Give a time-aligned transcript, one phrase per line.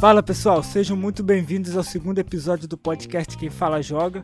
[0.00, 4.22] Fala pessoal, sejam muito bem-vindos ao segundo episódio do podcast Quem Fala Joga.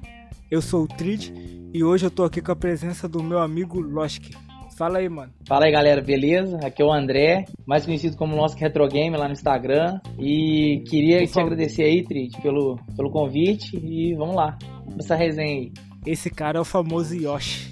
[0.50, 1.30] Eu sou o Trid
[1.72, 4.36] e hoje eu tô aqui com a presença do meu amigo Loski.
[4.76, 5.32] Fala aí, mano.
[5.46, 6.58] Fala aí, galera, beleza?
[6.64, 10.00] Aqui é o André, mais conhecido como nosso Retro Game lá no Instagram.
[10.18, 14.58] E queria te agradecer aí, Trid, pelo, pelo convite e vamos lá,
[14.98, 15.72] essa resenha aí.
[16.06, 17.70] Esse cara é o famoso Yoshi.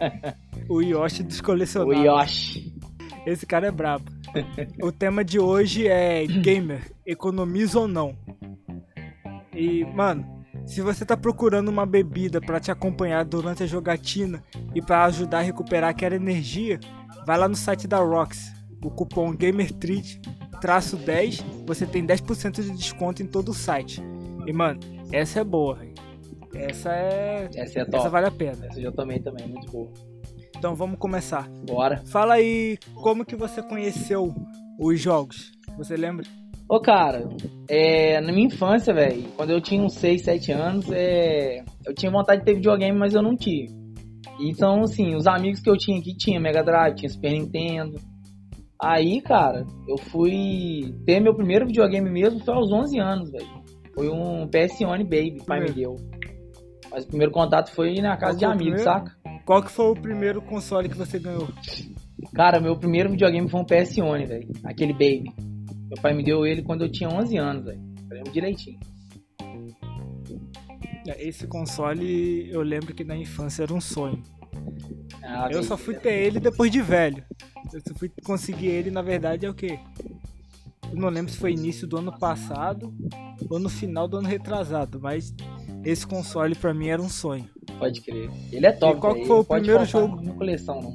[0.68, 2.04] o Yoshi dos O colecionáveis.
[2.04, 2.73] Yoshi.
[3.26, 4.04] Esse cara é brabo.
[4.82, 8.16] o tema de hoje é gamer, economiza ou não?
[9.54, 14.42] E, mano, se você tá procurando uma bebida pra te acompanhar durante a jogatina
[14.74, 16.78] e pra ajudar a recuperar aquela energia,
[17.26, 18.52] vai lá no site da Rox.
[18.82, 20.20] O cupom GamerTreat
[20.60, 24.02] traço 10, você tem 10% de desconto em todo o site.
[24.46, 24.80] E, mano,
[25.12, 25.78] essa é boa.
[26.54, 27.50] Essa é.
[27.54, 27.96] Essa é top.
[27.98, 28.66] Essa vale a pena.
[28.66, 29.92] Essa eu tomei também, muito boa.
[30.56, 31.48] Então vamos começar.
[31.66, 32.02] Bora.
[32.06, 34.34] Fala aí como que você conheceu
[34.78, 35.52] os jogos.
[35.76, 36.24] Você lembra?
[36.68, 37.28] Ô, cara,
[37.68, 42.10] é, na minha infância, velho, quando eu tinha uns 6, 7 anos, é, eu tinha
[42.10, 43.68] vontade de ter videogame, mas eu não tive.
[44.40, 48.00] Então, assim, os amigos que eu tinha aqui tinha Mega Drive, tinha Super Nintendo.
[48.82, 53.64] Aí, cara, eu fui ter meu primeiro videogame mesmo foi aos 11 anos, velho.
[53.94, 55.96] Foi um PS1 Baby, pai me deu.
[56.90, 59.13] Mas o primeiro contato foi na casa Qual de amigos, saca?
[59.44, 61.48] Qual que foi o primeiro console que você ganhou?
[62.34, 64.48] Cara, meu primeiro videogame foi um PS1, velho.
[64.64, 65.32] Aquele Baby.
[65.88, 67.80] Meu pai me deu ele quando eu tinha 11 anos, velho.
[68.10, 68.78] Eu lembro direitinho.
[71.06, 74.22] É, Esse console eu lembro que na infância era um sonho.
[75.22, 77.22] Ah, Eu só fui ter ele depois de velho.
[77.72, 79.78] Eu só fui conseguir ele, na verdade, é o quê?
[80.90, 82.94] Eu não lembro se foi início do ano passado
[83.50, 85.34] ou no final do ano retrasado, mas
[85.84, 87.48] esse console pra mim era um sonho.
[87.78, 88.30] Pode crer.
[88.52, 90.20] Ele é top, E qual foi o primeiro jogo?
[90.22, 90.94] Na coleção, não.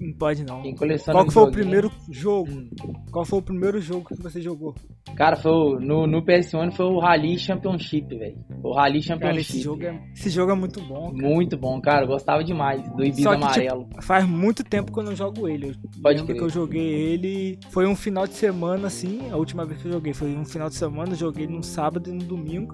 [0.00, 0.62] Não pode não.
[0.62, 2.50] Quem coleciona Qual que foi o videogame- primeiro jogo?
[2.50, 2.68] Hum.
[3.10, 4.74] Qual foi o primeiro jogo que você jogou?
[5.16, 8.36] Cara, foi o- no, no PS1 foi o Rally Championship, velho.
[8.62, 9.40] O Rally Cara, Championship.
[9.56, 11.10] esse jogo é, esse jogo é muito bom.
[11.12, 11.28] cara.
[11.28, 12.04] Muito bom, cara.
[12.04, 13.84] Eu gostava demais do Ibiza Só que, amarelo.
[13.88, 15.68] tipo, faz muito tempo que eu não jogo ele.
[15.70, 16.36] Eu Pode lembro crer.
[16.38, 17.58] que eu joguei ele.
[17.70, 19.28] Foi um final de semana, assim.
[19.30, 21.12] A última vez que eu joguei foi um final de semana.
[21.12, 22.72] Eu joguei num sábado e num domingo.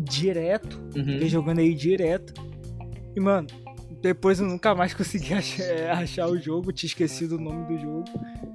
[0.00, 0.80] Direto.
[0.92, 1.28] Fiquei Uhum.
[1.28, 2.32] jogando aí direto.
[3.16, 3.46] E, mano,
[4.00, 6.72] depois eu nunca mais consegui achar, é, achar o jogo.
[6.72, 8.04] Tinha esquecido o nome do jogo.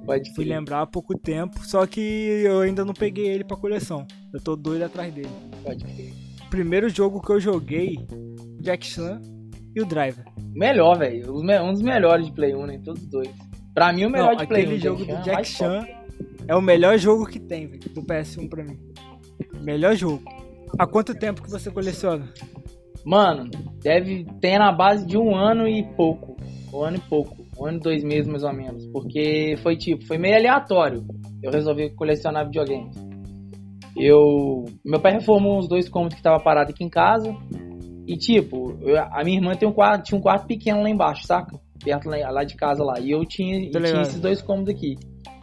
[0.04, 1.64] Pode Fui lembrar há pouco tempo.
[1.66, 4.06] Só que eu ainda não peguei ele pra coleção.
[4.32, 5.28] Eu tô doido atrás dele.
[5.64, 6.12] Pode crer.
[6.50, 7.96] Primeiro jogo que eu joguei:
[8.60, 9.20] Jack Chan
[9.74, 10.24] e o Driver.
[10.54, 11.34] Melhor, velho.
[11.36, 12.80] Um dos melhores de Play 1, né?
[12.84, 13.28] Todos os dois.
[13.74, 14.66] Pra mim, o melhor Não, de Play 1.
[14.66, 15.86] aquele jogo do é Jack Chan
[16.48, 18.78] é o melhor jogo que tem, velho, do PS1 pra mim.
[19.62, 20.22] Melhor jogo.
[20.78, 22.28] Há quanto tempo que você coleciona?
[23.04, 23.48] Mano,
[23.82, 26.36] deve ter na base de um ano e pouco.
[26.72, 27.36] Um ano e pouco.
[27.58, 28.86] Um ano e dois meses, mais ou menos.
[28.88, 31.04] Porque foi tipo, foi meio aleatório.
[31.42, 32.96] Eu resolvi colecionar videogames.
[33.96, 34.64] Eu.
[34.84, 37.34] Meu pai reformou uns dois cômodos que tava parado aqui em casa.
[38.06, 41.26] E tipo, eu- a minha irmã tem um quarto, tinha um quarto pequeno lá embaixo,
[41.26, 41.58] saca?
[41.82, 42.98] Perto lá, lá de casa lá.
[43.00, 44.96] E eu tinha, e tinha esses dois cômodos aqui.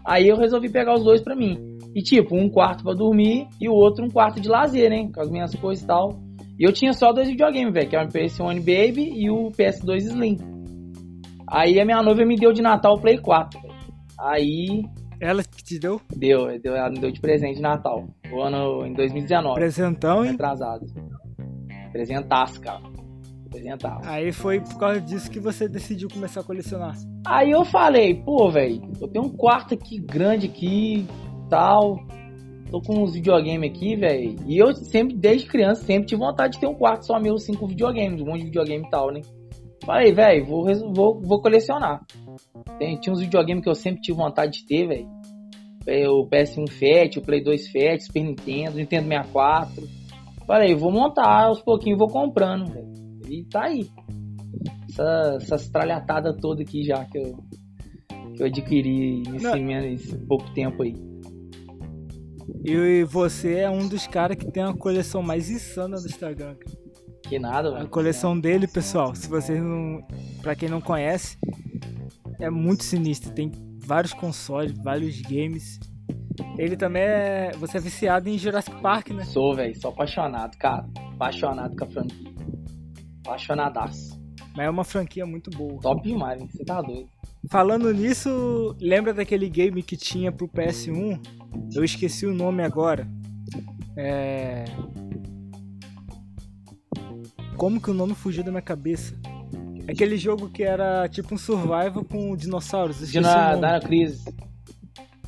[0.06, 1.58] Aí eu resolvi pegar os dois pra mim.
[1.96, 5.10] E tipo, um quarto pra dormir e o outro um quarto de lazer, né?
[5.14, 6.20] Com as minhas coisas e tal.
[6.60, 9.98] E eu tinha só dois videogames, velho, que era o PS1 Baby e o PS2
[9.98, 10.38] Slim.
[11.48, 13.74] Aí a minha noiva me deu de Natal o Play 4, velho.
[14.20, 14.84] Aí
[15.20, 18.08] Ela que te deu deu, deu, ela me deu de presente de Natal.
[18.32, 19.56] O ano em 2019.
[19.56, 20.32] presentão, hein?
[20.32, 20.86] Atrasado.
[21.92, 22.82] Presentaço, cara.
[23.50, 24.10] Presentaço.
[24.10, 26.96] Aí foi por causa disso que você decidiu começar a colecionar.
[27.26, 31.06] Aí eu falei, pô, velho, eu tenho um quarto aqui grande aqui,
[31.54, 32.00] tal.
[32.72, 34.36] Tô com uns videogames aqui, velho.
[34.48, 37.68] E eu sempre, desde criança, sempre tive vontade de ter um quarto só meu, cinco
[37.68, 39.22] videogames, um monte de videogame e tal, né?
[39.86, 42.02] Falei, velho, vou, vou, vou colecionar.
[42.80, 45.08] Tem- tinha uns videogames que eu sempre tive vontade de ter, velho.
[45.86, 49.88] É, O PS1 Fat, o Play 2 Fat, Super Nintendo, Nintendo 64.
[50.48, 52.88] Falei, vou montar aos pouquinhos, vou comprando, velho.
[53.30, 53.88] E tá aí.
[54.90, 57.38] Essa, essas tralhatadas toda aqui já que eu,
[58.36, 59.46] que eu adquiri nesse,
[59.82, 61.13] nesse pouco tempo aí.
[62.64, 66.56] E você é um dos caras que tem a coleção mais insana do Instagram.
[66.56, 66.78] cara.
[67.24, 67.88] Que nada, A mano.
[67.90, 70.06] coleção dele, pessoal, se vocês não.
[70.42, 71.38] Pra quem não conhece,
[72.40, 73.32] é muito sinistro.
[73.32, 73.52] Tem
[73.86, 75.80] vários consoles, vários games.
[76.58, 77.52] Ele também é.
[77.60, 79.24] Você é viciado em Jurassic Park, né?
[79.24, 80.86] Sou, velho, sou apaixonado, cara.
[81.16, 82.34] Apaixonado com a franquia.
[83.26, 84.22] Apaixonadaço.
[84.56, 85.80] Mas é uma franquia muito boa.
[85.82, 86.48] Top demais, hein?
[86.52, 87.08] Você tá doido.
[87.50, 91.20] Falando nisso, lembra daquele game que tinha pro PS1?
[91.76, 93.08] Eu esqueci o nome agora.
[93.98, 94.66] É.
[97.58, 99.16] Como que o nome fugiu da minha cabeça?
[99.88, 102.98] Aquele jogo que era tipo um survival com dinossauros.
[103.10, 103.80] Dino, o nome.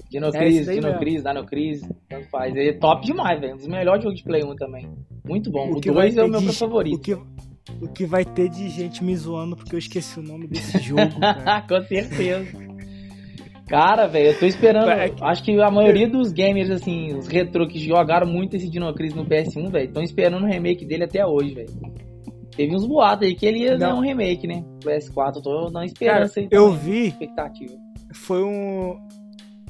[0.09, 0.65] Dino Crisis.
[0.67, 0.97] Dino É
[1.33, 2.55] Dino Crisis, tanto faz.
[2.55, 3.53] Ele é top demais, velho.
[3.53, 4.89] Um dos melhores jogos de Play 1 também.
[5.27, 5.71] Muito bom.
[5.71, 6.95] O que vai 2 é o ter meu de- favorito.
[6.95, 10.47] O que, o que vai ter de gente me zoando porque eu esqueci o nome
[10.47, 11.01] desse jogo.
[11.67, 12.74] Com certeza.
[13.67, 14.87] Cara, velho, eu tô esperando.
[15.21, 19.15] Acho que a maioria dos gamers, assim, os retro que jogaram muito esse Dino Crisis
[19.15, 21.69] no PS1, velho, estão esperando o remake dele até hoje, velho.
[22.55, 24.63] Teve uns boatos aí que ele ia dar um remake, né?
[24.81, 26.47] PS4, eu tô dando esperança aí.
[26.51, 27.73] eu vi, Expectativa.
[28.13, 28.95] foi um.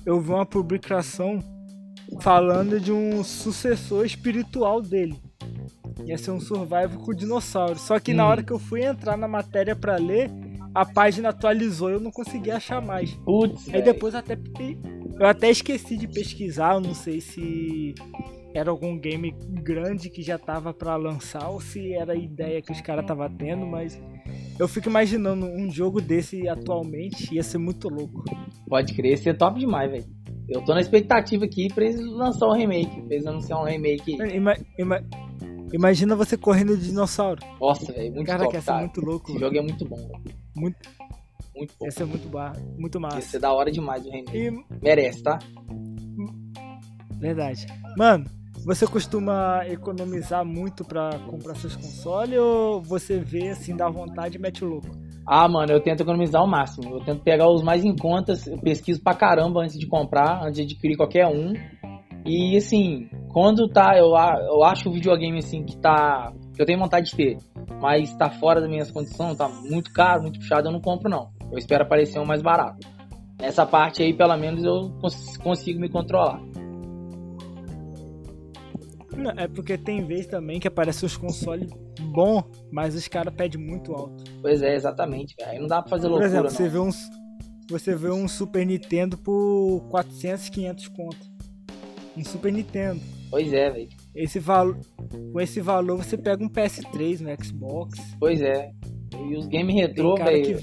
[0.05, 1.39] Eu vi uma publicação
[2.21, 5.15] falando de um sucessor espiritual dele.
[6.05, 7.79] Ia ser um survival com dinossauro.
[7.79, 8.29] Só que na Hum.
[8.29, 10.29] hora que eu fui entrar na matéria pra ler,
[10.75, 13.13] a página atualizou e eu não consegui achar mais.
[13.25, 14.37] Putz, Aí depois eu até,
[15.19, 17.95] eu até esqueci de pesquisar, eu não sei se
[18.53, 19.33] era algum game
[19.63, 23.29] grande que já tava pra lançar ou se era a ideia que os caras tava
[23.29, 24.01] tendo, mas
[24.59, 28.23] eu fico imaginando um jogo desse atualmente ia ser muito louco.
[28.67, 30.05] Pode crer, esse é top demais, velho.
[30.47, 33.01] Eu tô na expectativa aqui pra eles lançar um remake.
[33.01, 34.11] Pra eles anunciar um remake.
[34.33, 35.03] Ima- ima-
[35.73, 37.41] imagina você correndo de dinossauro.
[37.59, 39.31] Nossa, velho, muito Cara, que top, ia ser muito louco.
[39.31, 40.44] Esse jogo é muito bom, velho.
[40.55, 40.77] Muito,
[41.55, 41.85] Muito bom.
[41.85, 43.21] ia ser muito, bar, muito Ia massa.
[43.21, 44.37] ser da hora demais o remake.
[44.37, 45.37] E, Merece, tá?
[47.19, 47.65] verdade.
[47.97, 48.25] Mano,
[48.65, 54.41] você costuma economizar muito pra comprar seus consoles ou você vê assim, dá vontade e
[54.41, 54.87] mete o louco?
[55.27, 56.95] Ah, mano, eu tento economizar ao máximo.
[56.97, 60.55] Eu tento pegar os mais em contas, eu pesquiso pra caramba antes de comprar, antes
[60.57, 61.53] de adquirir qualquer um.
[62.25, 64.07] E assim, quando tá, eu,
[64.47, 66.31] eu acho o videogame assim que tá.
[66.53, 67.37] que eu tenho vontade de ter,
[67.81, 71.31] mas tá fora das minhas condições, tá muito caro, muito puxado, eu não compro não.
[71.51, 72.87] Eu espero aparecer um mais barato.
[73.39, 76.41] Essa parte aí, pelo menos, eu cons- consigo me controlar.
[79.15, 81.69] Não, é porque tem vez também que aparece os consoles
[82.11, 84.23] bom, mas os caras pedem muito alto.
[84.41, 85.35] Pois é, exatamente.
[85.43, 86.51] Aí não dá pra fazer Por loucura, exemplo, não.
[86.51, 86.89] você vê, um,
[87.69, 91.17] você vê um Super Nintendo por 400, 500 conto.
[92.17, 92.99] Um Super Nintendo.
[93.29, 93.89] Pois é, velho.
[94.15, 94.77] Esse valo,
[95.31, 97.99] com esse valor você pega um PS3 no Xbox.
[98.19, 98.71] Pois é.
[99.13, 100.57] E os games retrô, velho.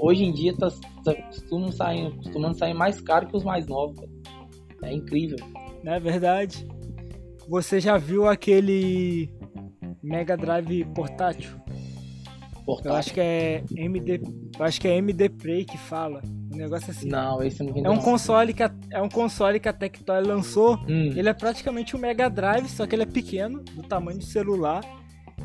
[0.00, 0.68] Hoje em dia tá,
[1.04, 1.70] tá costumam
[2.16, 4.12] costumando sair mais caro que os mais novos, velho.
[4.82, 5.36] É incrível.
[5.84, 6.66] Não é verdade?
[7.48, 9.30] Você já viu aquele
[10.02, 11.50] Mega Drive portátil?
[12.62, 12.98] Eu Portátil.
[12.98, 14.20] acho que é MD,
[14.58, 16.22] eu acho que é MD Play que fala.
[16.52, 17.08] Um negócio assim.
[17.08, 20.76] Não, esse não É um console que a, é um console que a Tectoy lançou.
[20.88, 24.26] Hum, Ele é praticamente um Mega Drive, só que ele é pequeno, do tamanho de
[24.26, 24.80] celular.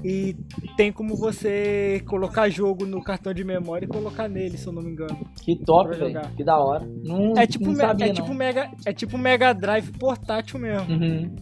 [0.04, 0.36] E
[0.76, 4.82] tem como você colocar jogo no cartão de memória e colocar nele, se eu não
[4.84, 5.18] me engano.
[5.42, 6.14] que top, pra velho.
[6.14, 6.36] jogar.
[6.36, 6.86] Que da hora.
[7.04, 8.16] Não, É tipo, não sabia, é não.
[8.16, 10.88] tipo Mega, é tipo Mega Drive portátil mesmo.
[10.94, 11.36] Uhum,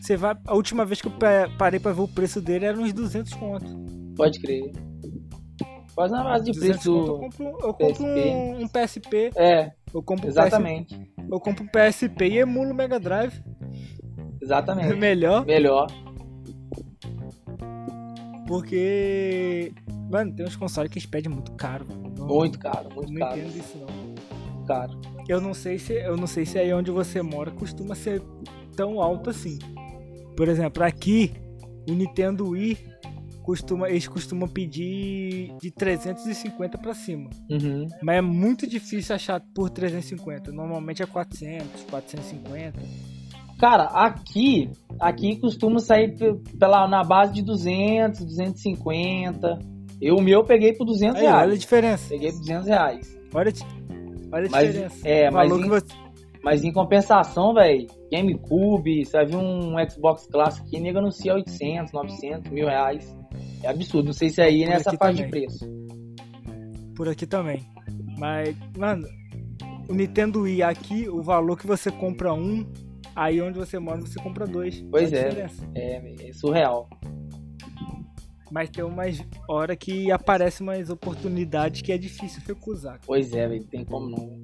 [0.00, 1.12] Você vai, a última vez que eu
[1.58, 3.66] parei pra ver o preço dele era uns 200 conto.
[4.16, 4.72] Pode crer.
[5.94, 7.18] Quase na base de 200 preço conto, eu do...
[7.18, 10.94] compro, eu compro um, um PSP, É, eu compro exatamente.
[10.96, 13.42] PSP, eu compro um PSP e emulo o Mega Drive.
[14.40, 14.94] Exatamente.
[14.96, 15.86] melhor, Melhor.
[18.46, 19.72] porque
[20.10, 21.86] mano, tem uns consoles que eles pedem muito caro.
[22.18, 23.38] Não- Muito caro, muito não caro.
[23.40, 24.64] entendo isso não.
[24.66, 24.92] Caro.
[25.28, 28.22] Eu não sei se eu não sei se aí onde você mora costuma ser
[28.76, 29.58] tão alto assim.
[30.36, 31.32] Por exemplo, aqui
[31.88, 32.78] o Nintendo Wii
[33.42, 37.86] costuma eles costumam pedir de 350 pra cima, Uhum.
[38.02, 40.52] mas é muito difícil achar por 350.
[40.52, 42.80] Normalmente é 400, 450.
[43.58, 49.58] Cara, aqui, aqui costuma sair pe- pela, na base de 200, 250.
[50.00, 51.60] Eu, o meu, eu peguei por 200 Aí, olha a reais.
[51.60, 52.08] diferença.
[52.08, 53.18] Peguei por 200 reais.
[53.34, 53.52] Olha,
[54.32, 55.08] olha a Mas- diferença.
[55.08, 55.86] é, o mas valor em- que você
[56.44, 61.92] Mas em compensação, velho, GameCube, você vai ver um Xbox Classic aqui, nego anuncia 800,
[61.92, 63.16] 900, mil reais.
[63.62, 64.06] É absurdo.
[64.06, 65.30] Não sei se aí é Por nessa aqui faixa de também.
[65.30, 65.64] preço.
[66.96, 67.62] por aqui também.
[68.18, 69.06] Mas, mano,
[69.88, 72.66] o Nintendo Wii aqui, o valor que você compra um,
[73.14, 74.84] aí onde você mora você compra dois.
[74.90, 75.46] Pois é.
[75.74, 76.88] É, é surreal.
[78.50, 83.00] Mas tem umas hora que aparece umas oportunidades que é difícil recusar.
[83.06, 84.42] Pois é, velho, tem como não.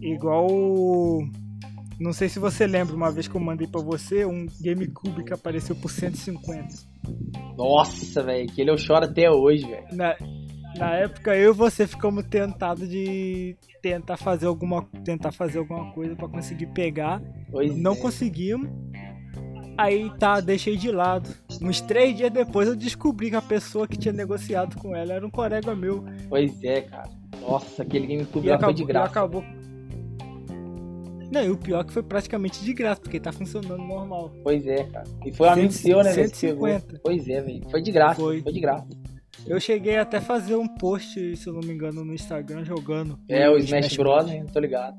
[0.00, 0.48] Igual.
[1.98, 5.34] Não sei se você lembra, uma vez que eu mandei pra você um GameCube que
[5.34, 6.68] apareceu por 150.
[7.56, 9.84] Nossa, velho, aquele eu choro até hoje, velho.
[9.92, 10.16] Na,
[10.78, 16.16] na época eu e você ficamos tentados de tentar fazer alguma, tentar fazer alguma coisa
[16.16, 17.20] pra conseguir pegar.
[17.50, 17.96] Pois Não é.
[17.96, 18.70] conseguimos.
[19.76, 21.28] Aí tá, deixei de lado.
[21.62, 25.26] Uns três dias depois eu descobri que a pessoa que tinha negociado com ela era
[25.26, 26.04] um colega meu.
[26.28, 27.08] Pois é, cara.
[27.40, 29.06] Nossa, aquele GameCube E lá foi acabou, de e graça.
[29.06, 29.44] acabou.
[31.30, 34.32] Não, e o pior é que foi praticamente de graça, porque tá funcionando normal.
[34.42, 35.04] Pois é, cara.
[35.24, 36.30] E foi um amigo 100, seu, né, velho?
[36.30, 36.68] que pegou.
[36.68, 37.00] 150.
[37.04, 37.70] Pois é, velho.
[37.70, 38.20] Foi de graça.
[38.20, 38.42] Foi.
[38.42, 38.52] Foi.
[38.52, 38.88] de graça.
[39.46, 43.18] Eu cheguei até a fazer um post, se eu não me engano, no Instagram jogando.
[43.28, 44.44] É, o Smash Bros, né?
[44.52, 44.98] Tô ligado.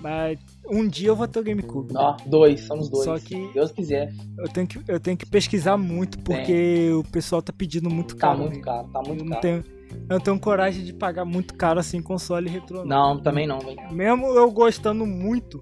[0.00, 0.38] Mas
[0.70, 1.92] um dia eu vou ter o GameCube.
[1.96, 3.04] Ó, dois, somos dois.
[3.04, 4.12] Só que Deus quiser.
[4.38, 8.28] eu tenho que, eu tenho que pesquisar muito, porque o pessoal tá pedindo muito Tá
[8.28, 8.40] caro.
[8.40, 8.62] muito né?
[8.62, 9.42] caro, tá muito não caro.
[9.42, 9.64] tenho,
[10.08, 12.84] eu não tenho coragem de pagar muito caro assim console retrô.
[12.84, 13.92] Não, também não, velho.
[13.92, 15.60] Mesmo eu gostando muito,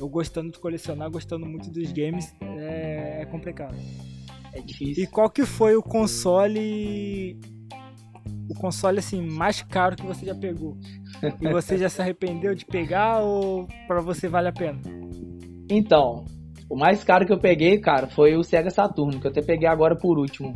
[0.00, 3.76] eu gostando de colecionar, gostando muito dos games, é, é complicado.
[4.52, 5.08] É E difícil.
[5.10, 7.38] qual que foi o console.
[8.48, 10.76] O console assim mais caro que você já pegou?
[11.40, 14.78] E você já se arrependeu de pegar ou pra você vale a pena?
[15.70, 16.24] Então,
[16.68, 19.66] o mais caro que eu peguei, cara, foi o Sega Saturno, que eu até peguei
[19.66, 20.54] agora por último.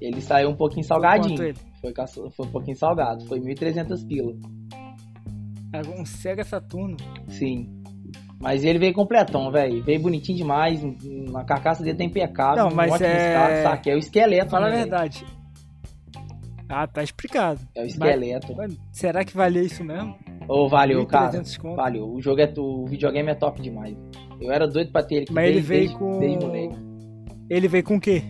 [0.00, 1.54] Ele saiu um pouquinho salgadinho.
[1.82, 1.94] Ele?
[1.94, 3.24] Foi, foi um pouquinho salgado.
[3.26, 4.34] Foi 1.300 pila.
[5.72, 6.96] É Um Sega Saturno.
[7.28, 7.68] Sim.
[8.40, 9.82] Mas ele veio completão, velho.
[9.82, 10.80] Veio bonitinho demais.
[11.34, 12.64] A carcaça dele tá impecável.
[12.64, 13.90] Não, mas um é- estado, saca?
[13.90, 15.26] É o esqueleto, Fala a né, verdade.
[16.68, 17.60] Ah, tá explicado.
[17.74, 18.54] É o esqueleto.
[18.54, 20.16] Mano, será que valia isso mesmo?
[20.46, 21.32] Ô, valeu, cara.
[21.32, 21.76] 1.300 conto.
[21.76, 22.08] Valeu.
[22.12, 22.52] O jogo é.
[22.56, 23.96] O videogame é top demais.
[24.40, 26.18] Eu era doido pra ter ele Mas ele desde, veio desde, com.
[26.18, 26.76] desde moleque.
[27.50, 28.22] Ele veio com o quê?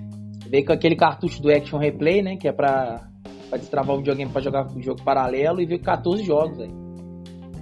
[0.49, 2.37] Veio com aquele cartucho do Action Replay, né?
[2.37, 3.09] Que é pra,
[3.49, 5.61] pra destravar o videogame pra jogar o jogo paralelo.
[5.61, 6.89] E com 14 jogos, velho.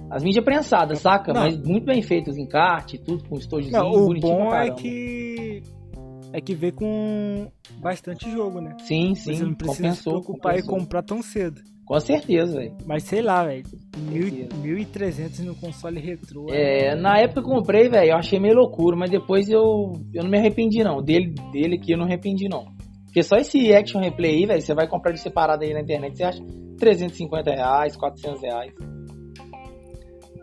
[0.09, 1.33] As mídias prensadas, saca?
[1.33, 1.41] Não.
[1.41, 5.61] Mas muito bem feitos, encarte, tudo com estojozinho, Não, o bom é que.
[6.33, 7.47] É que veio com
[7.79, 8.75] bastante jogo, né?
[8.79, 9.33] Sim, sim.
[9.33, 10.79] você não precisa se compensou, preocupar e compensou.
[10.79, 11.61] comprar tão cedo.
[11.85, 12.75] Com certeza, velho.
[12.85, 13.65] Mas sei lá, velho.
[13.65, 14.49] certeza.
[14.61, 16.47] 1.300 no console retrô.
[16.49, 20.23] É, na época que eu comprei, velho, eu achei meio loucura, mas depois eu, eu
[20.23, 21.01] não me arrependi, não.
[21.01, 22.76] Dele, dele aqui eu não arrependi, não.
[23.17, 26.15] Porque só esse Action Replay aí, velho, você vai comprar de separado aí na internet,
[26.15, 26.39] você acha
[26.77, 28.71] 350 reais, 400 reais.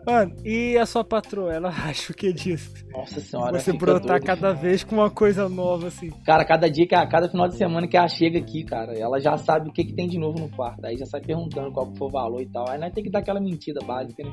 [0.05, 1.53] Mano, e a sua patroa?
[1.53, 2.73] Ela acha o que disso?
[2.91, 3.57] Nossa senhora.
[3.57, 4.25] Você brotar doido.
[4.25, 6.09] cada vez com uma coisa nova, assim.
[6.25, 9.21] Cara, cada dia, que a- cada final de semana que ela chega aqui, cara, ela
[9.21, 10.83] já sabe o que, que tem de novo no quarto.
[10.85, 12.69] Aí já sai perguntando qual foi o valor e tal.
[12.69, 14.31] Aí nós tem que dar aquela mentira básica, né?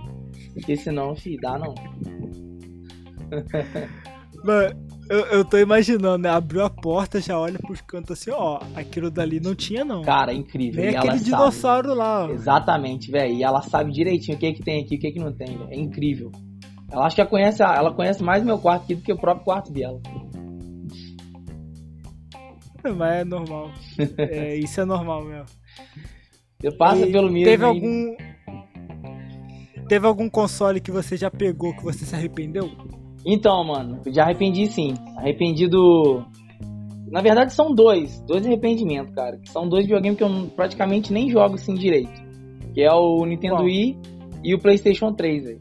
[0.52, 1.72] Porque senão, fi, dá não.
[4.44, 4.74] Mano,
[5.12, 6.30] eu, eu tô imaginando, né?
[6.30, 8.58] Abriu a porta, já olha pros cantos assim, ó.
[8.74, 10.00] Aquilo dali não tinha, não.
[10.00, 10.82] Cara, é incrível.
[10.82, 11.30] Nem e aquele ela sabe.
[11.30, 12.30] dinossauro lá, ó.
[12.30, 13.34] Exatamente, velho.
[13.34, 15.68] E ela sabe direitinho o que que tem aqui, o que que não tem, velho.
[15.70, 16.32] É incrível.
[16.90, 19.44] Ela acha que ela conhece, ela conhece mais meu quarto aqui do que o próprio
[19.44, 20.00] quarto dela.
[22.96, 23.70] Mas é normal.
[24.16, 25.46] É, isso é normal mesmo.
[26.58, 27.44] Você passa E pelo mesmo.
[27.44, 28.16] Teve algum.
[29.88, 32.70] Teve algum console que você já pegou que você se arrependeu?
[33.24, 34.94] Então, mano, já arrependi sim.
[35.16, 36.22] Arrependi do.
[37.10, 38.20] Na verdade, são dois.
[38.22, 39.36] Dois arrependimentos, cara.
[39.38, 42.12] Que são dois videogames que eu praticamente nem jogo assim direito.
[42.74, 43.62] Que é o Nintendo?
[43.62, 43.98] Wii
[44.42, 45.60] e o PlayStation 3, velho.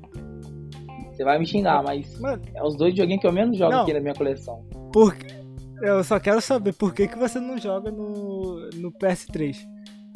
[1.12, 3.82] Você vai me xingar, mas Mano, é os dois videogames que eu menos jogo Não.
[3.82, 4.64] aqui na minha coleção.
[4.92, 5.16] por...
[5.82, 9.58] eu só quero saber por que, que você não joga no, no PS3.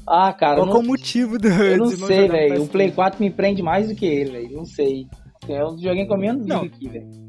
[0.07, 2.61] Ah, cara, Qual é o motivo do, eu não sei, velho.
[2.63, 2.71] O PS3?
[2.71, 4.55] Play 4 me prende mais do que ele, velho.
[4.55, 5.07] Não sei.
[5.49, 6.55] É um videogame que eu menos Não.
[6.63, 7.24] jogo aqui, velho.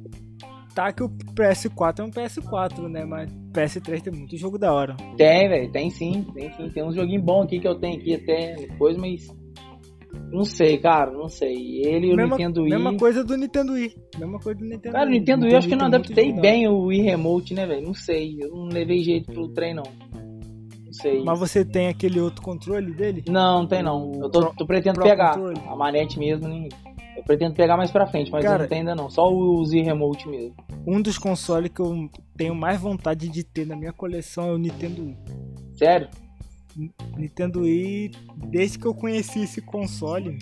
[0.76, 3.02] Tá que o PS4 é um PS4, né?
[3.06, 4.94] Mas PS3 tem muito jogo da hora.
[5.16, 6.68] Tem, velho, tem sim, tem sim.
[6.68, 9.26] Tem uns joguinhos bons aqui que eu tenho aqui até depois, mas.
[10.30, 11.80] Não sei, cara, não sei.
[11.82, 12.70] Ele e o Nintendo Wii.
[12.70, 13.96] mesma coisa do Nintendo Wii.
[14.18, 15.10] Mesma coisa do Nintendo Cara, o.
[15.12, 17.86] Nintendo Wii eu acho que não adaptei bem o Wii Remote, né, velho?
[17.86, 18.36] Não sei.
[18.38, 19.82] Eu não levei jeito pro trem, não.
[19.82, 21.24] Não sei.
[21.24, 23.24] Mas você tem aquele outro controle dele?
[23.28, 24.12] Não, não tem não.
[24.20, 25.30] Eu tô, tô pretendendo pegar.
[25.36, 25.58] Controle.
[25.66, 26.95] A manete mesmo, nem- eu
[27.26, 29.10] pretendo pegar mais pra frente, mas Cara- não tenho ainda não.
[29.10, 30.54] Só o Z Remote mesmo.
[30.86, 34.58] Um dos consoles que eu tenho mais vontade de ter na minha coleção é o
[34.58, 35.16] Nintendo Wii.
[35.76, 36.08] Sério?
[37.16, 38.12] Nintendo Wii,
[38.48, 40.38] desde que eu conheci esse console,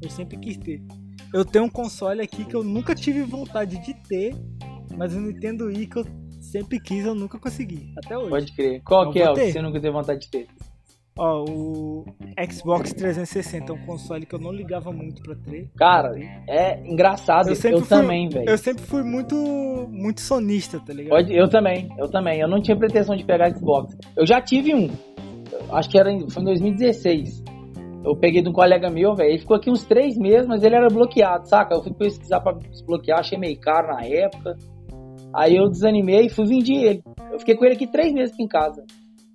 [0.00, 0.82] eu sempre quis ter.
[1.32, 4.34] Eu tenho um console aqui que eu nunca tive vontade de ter,
[4.96, 6.06] mas o Nintendo Wii que eu
[6.40, 7.92] sempre quis, eu nunca consegui.
[8.04, 8.28] Até hoje.
[8.30, 8.82] Pode crer.
[8.84, 10.46] Qual Eu que é o que você nunca teve vontade de ter?
[11.16, 12.04] Ó, o
[12.50, 15.68] Xbox 360 é um console que eu não ligava muito pra ter.
[15.76, 16.12] Cara,
[16.48, 17.48] é engraçado.
[17.50, 18.48] Eu Eu, fui- também, velho.
[18.50, 19.36] Eu sempre fui muito,
[19.90, 21.10] muito sonista, tá ligado?
[21.10, 22.40] Pode, eu também, eu também.
[22.40, 23.96] Eu não tinha pretensão de pegar Xbox.
[24.16, 24.90] Eu já tive um.
[25.70, 27.44] Acho que era em, foi em 2016.
[28.04, 29.30] Eu peguei de um colega meu, velho.
[29.30, 31.74] Ele ficou aqui uns três meses, mas ele era bloqueado, saca?
[31.76, 34.56] Eu fui pesquisar pra desbloquear, achei meio caro na época.
[35.32, 37.02] Aí eu desanimei e fui vender ele.
[37.32, 38.84] Eu fiquei com ele aqui três meses aqui em casa.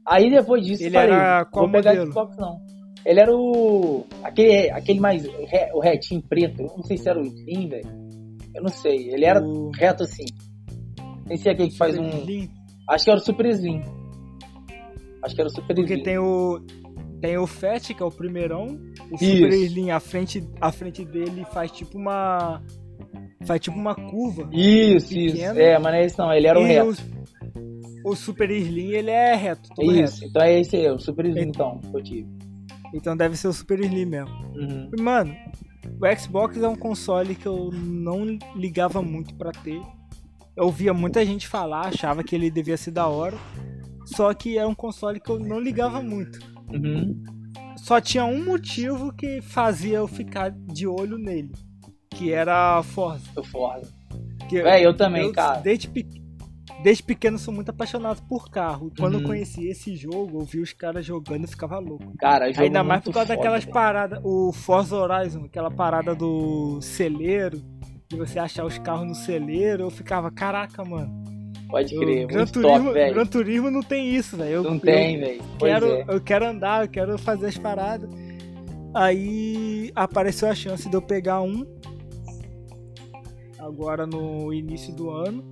[0.10, 2.12] Aí depois disso, Ele falei, era qual vou pegar modelo?
[2.12, 2.60] Xbox não.
[3.06, 4.06] Ele era o.
[4.24, 5.24] aquele, aquele mais.
[5.26, 6.62] re- o retinho preto.
[6.62, 7.88] Eu não sei se era o Slim, velho.
[8.56, 9.10] Eu não sei.
[9.14, 10.26] Ele era O reto assim.
[11.26, 12.10] Nem sei aquele que faz um.
[12.10, 12.50] Slim,
[12.90, 13.82] Acho que era o Super Slim.
[15.24, 16.04] Acho que era o Super Porque Slim.
[16.04, 16.60] tem o.
[17.22, 18.66] Tem o Fat, que é o primeirão.
[19.12, 19.26] O Isso.
[19.36, 22.62] Super Slim, a frente, a frente dele faz tipo uma.
[23.46, 24.50] Faz tipo uma curva.
[24.52, 25.36] Isso, isso.
[25.38, 25.60] pequeno.
[25.60, 26.34] É, mas não é esse não.
[26.34, 26.90] Ele era o e reto.
[26.92, 27.39] o,
[28.04, 30.16] o Super Slim, ele é reto, todo Isso.
[30.22, 30.26] reto.
[30.30, 32.28] Então é esse aí, o Super Slim, Ele- então, que eu tive.
[32.94, 34.30] Então deve ser o Super Slim mesmo.
[34.56, 34.90] Uhum.
[35.00, 35.36] Mano,
[36.02, 39.82] o Xbox é um console que eu não ligava muito pra ter.
[40.56, 43.38] Eu ouvia muita gente falar, achava que ele devia ser da hora.
[44.06, 46.40] Só que é um console que eu não ligava muito.
[46.74, 47.24] Uhum.
[47.78, 51.52] Só tinha um motivo que fazia eu ficar de olho nele.
[52.10, 53.24] Que era a Forza.
[53.36, 53.92] Eu Forza.
[54.50, 55.60] Que Véi, eu também, cara.
[55.60, 56.08] Desde, pe-
[56.84, 58.92] desde pequeno sou muito apaixonado por carro.
[58.98, 59.26] Quando eu Uhum.
[59.28, 62.14] conheci esse jogo, eu vi os caras jogando e ficava louco.
[62.18, 63.74] Cara, jogo Ainda mais por causa foda, daquelas velho.
[63.74, 67.62] paradas, o Forza Horizon, aquela parada do celeiro,
[68.08, 71.24] de você achar os carros no celeiro, eu ficava, caraca, mano.
[71.70, 73.14] Pode eu- crer, Gran, muito Turismo, top, velho.
[73.14, 74.52] Gran Turismo não tem isso, velho.
[74.52, 75.42] Eu- Não eu tem, velho.
[75.60, 76.06] Quero, é.
[76.08, 78.10] Eu quero andar, eu quero fazer as paradas.
[78.96, 81.64] Aí apareceu a chance de eu pegar um.
[83.60, 85.44] Agora no início do ano.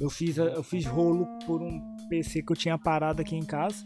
[0.00, 3.84] Eu fiz, eu fiz rolo por um PC que eu tinha parado aqui em casa.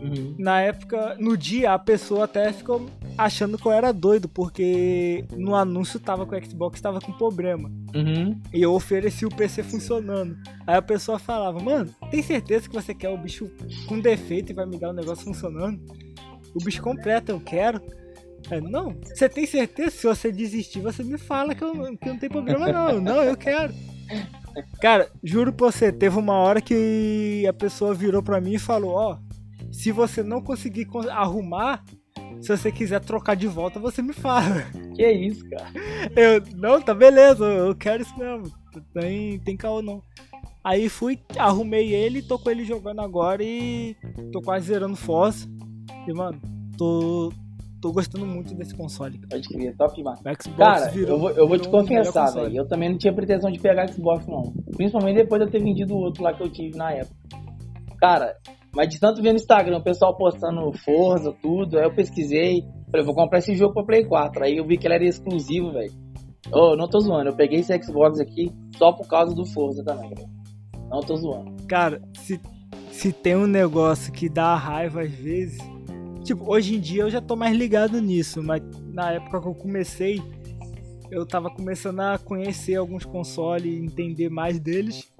[0.00, 0.34] Uhum.
[0.38, 5.54] Na época, no dia, a pessoa até ficou achando que eu era doido, porque no
[5.54, 7.70] anúncio tava que o Xbox tava com problema.
[7.94, 8.40] Uhum.
[8.52, 10.36] E eu ofereci o PC funcionando.
[10.66, 13.50] Aí a pessoa falava, mano, tem certeza que você quer o bicho
[13.86, 15.80] com defeito e vai me dar o negócio funcionando?
[16.54, 17.80] O bicho completo, eu quero.
[18.50, 19.90] Aí, não, você tem certeza?
[19.90, 23.00] Se você desistir, você me fala que, eu, que não tem problema não.
[23.00, 23.74] Não, eu quero.
[24.80, 28.90] Cara, juro pra você, teve uma hora que a pessoa virou pra mim e falou,
[28.94, 29.18] ó,
[29.70, 31.84] se você não conseguir con- arrumar,
[32.40, 34.64] se você quiser trocar de volta, você me fala.
[34.98, 35.68] Que isso, cara.
[36.16, 38.50] Eu, não, tá beleza, eu quero isso mesmo.
[38.92, 40.02] Tem, tem caô não.
[40.64, 43.96] Aí fui, arrumei ele, tô com ele jogando agora e
[44.32, 45.46] tô quase zerando Forza.
[46.08, 46.40] E, mano,
[46.76, 47.32] tô,
[47.80, 49.18] tô gostando muito desse console.
[49.18, 49.28] cara.
[49.30, 50.18] Pode crer, top demais.
[50.18, 52.56] Xbox Cara, virou, eu vou, eu vou te confessar, velho.
[52.56, 54.52] Eu também não tinha pretensão de pegar Xbox, não.
[54.76, 57.16] Principalmente depois de eu ter vendido o outro lá que eu tive na época.
[57.98, 58.36] Cara,
[58.74, 62.62] mas de tanto ver no Instagram o pessoal postando Forza, tudo, aí eu pesquisei.
[62.90, 64.44] Falei, vou comprar esse jogo pra Play 4.
[64.44, 65.92] Aí eu vi que ele era exclusivo, velho.
[66.52, 67.30] Ô, não tô zoando.
[67.30, 70.28] Eu peguei esse Xbox aqui só por causa do Forza também, velho.
[70.88, 71.54] Não tô zoando.
[71.66, 72.40] Cara, se,
[72.90, 75.58] se tem um negócio que dá raiva às vezes.
[76.24, 79.54] Tipo, hoje em dia eu já tô mais ligado nisso, mas na época que eu
[79.54, 80.20] comecei,
[81.10, 85.10] eu tava começando a conhecer alguns consoles e entender mais deles.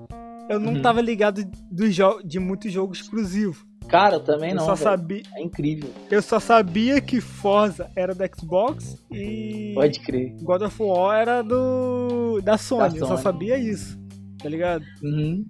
[0.50, 0.82] Eu não Uhum.
[0.82, 3.66] tava ligado jo- de muitos jogos exclusivos.
[3.88, 5.88] Cara, eu também Eu não, só, sabia, É incrível.
[6.10, 10.34] eu só sabia que Forza era do Xbox e Pode crer.
[10.42, 12.98] God of War era do da Sony.
[12.98, 13.22] Eu só Sony.
[13.22, 13.98] sabia isso,
[14.42, 14.84] tá ligado?
[15.02, 15.46] Uhum.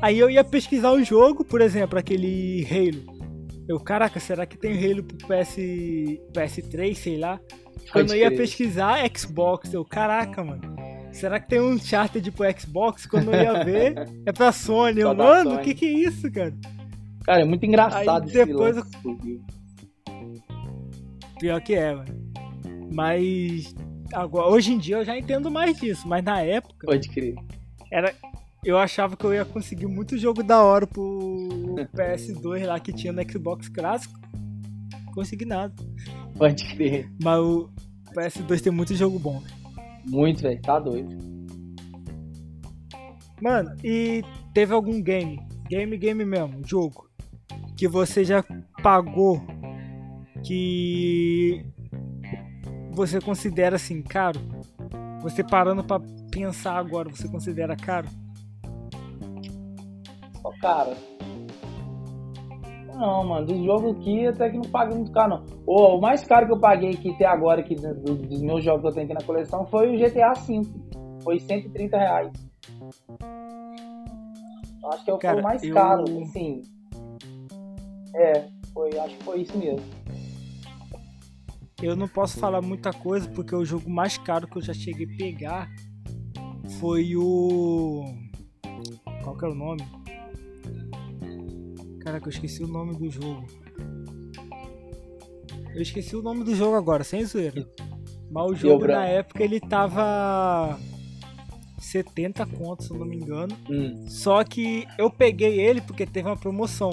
[0.00, 3.13] Aí eu ia pesquisar o jogo, por exemplo, aquele Halo.
[3.68, 5.56] Eu, caraca, será que tem Halo pro PS,
[6.32, 7.40] PS3, sei lá?
[7.90, 10.74] Quando eu ia pesquisar Xbox, eu, caraca, mano.
[11.12, 13.06] Será que tem um Uncharted pro Xbox?
[13.06, 13.94] Quando eu ia ver,
[14.26, 15.00] é pra Sony.
[15.00, 16.52] Eu, mano, o que que é isso, cara?
[17.24, 19.44] Cara, é muito engraçado Aí depois exclusivo.
[21.38, 22.24] Pior que é, mano.
[22.92, 23.74] Mas
[24.12, 27.34] agora, hoje em dia eu já entendo mais disso, mas na época Pode crer.
[27.90, 28.14] era
[28.64, 31.48] eu achava que eu ia conseguir muito jogo da hora pro
[31.94, 34.18] PS2 lá que tinha no Xbox clássico.
[35.14, 35.74] Consegui nada.
[36.36, 37.08] Pode crer.
[37.22, 37.70] Mas o
[38.16, 39.42] PS2 tem muito jogo bom.
[40.06, 40.60] Muito, velho.
[40.62, 41.16] Tá doido.
[43.40, 44.22] Mano, e
[44.54, 47.10] teve algum game, game, game mesmo, jogo,
[47.76, 48.42] que você já
[48.82, 49.44] pagou
[50.44, 51.64] que
[52.92, 54.40] você considera assim caro?
[55.20, 56.00] Você parando pra
[56.30, 58.08] pensar agora, você considera caro?
[60.60, 60.96] Cara.
[62.94, 65.44] Não, mano, dos jogos aqui até que não paguei muito caro, não.
[65.66, 68.62] O, o mais caro que eu paguei aqui até agora, aqui, do- do- dos meus
[68.64, 70.62] jogos que eu tenho aqui na coleção, foi o GTA V.
[71.24, 72.30] Foi 130 reais.
[74.92, 76.62] Acho que Cara, o mais eu- caro, assim.
[78.14, 79.80] É, foi, acho que foi isso mesmo.
[81.82, 85.06] Eu não posso falar muita coisa porque o jogo mais caro que eu já cheguei
[85.12, 85.68] a pegar
[86.78, 88.04] foi o.
[89.24, 89.82] Qual que era o nome?
[92.04, 93.46] Caraca, eu esqueci o nome do jogo.
[95.74, 97.66] Eu esqueci o nome do jogo agora, sem zoeira.
[98.30, 100.78] Mas o jogo na época ele tava
[101.78, 103.56] 70 contos, se eu não me engano.
[103.70, 106.90] Hum, Só que eu peguei ele porque teve uma promoção.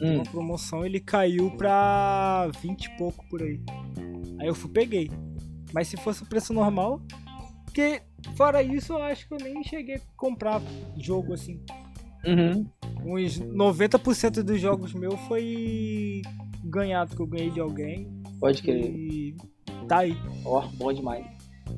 [0.00, 0.14] hum.
[0.16, 3.60] Uma promoção ele caiu pra 20 e pouco por aí.
[4.38, 5.10] Aí eu fui peguei.
[5.72, 7.00] Mas se fosse o preço normal.
[7.64, 8.02] Porque
[8.36, 10.60] fora isso eu acho que eu nem cheguei a comprar
[10.98, 11.60] jogo assim.
[12.26, 12.66] Uhum.
[13.04, 16.22] Uns 90% dos jogos meus foi
[16.64, 18.08] ganhado que eu ganhei de alguém.
[18.38, 18.84] Pode crer.
[18.84, 19.36] E
[19.88, 20.16] tá aí.
[20.44, 21.26] Ó, bom demais.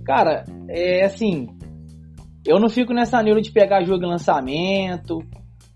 [0.04, 1.48] Cara, é assim.
[2.46, 5.18] Eu não fico nessa neura de pegar jogo em lançamento.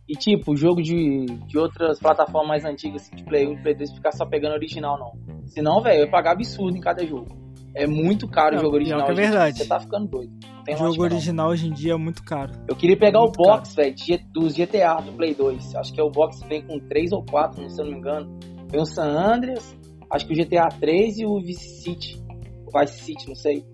[0.09, 3.75] E tipo, jogo de, de outras plataformas mais antigas, assim, de Play 1 e Play
[3.75, 5.47] 2, ficar só pegando original, não.
[5.49, 7.48] Senão, velho, eu ia pagar absurdo em cada jogo.
[7.75, 9.05] É muito caro Não, o jogo original.
[9.07, 9.59] que é verdade.
[9.59, 10.33] Você tá ficando doido.
[10.69, 12.53] O jogo original hoje em dia é muito caro.
[12.69, 13.95] Eu queria pegar Muito o box, velho,
[14.35, 15.75] dos GTA do Play 2.
[15.77, 17.99] Acho que é o box que vem com 3 ou 4, se eu não me
[17.99, 18.39] engano.
[18.71, 19.75] Vem o San Andreas,
[20.13, 22.23] acho que o GTA 3 e o Vice City.
[22.67, 23.65] O Vice City, não sei.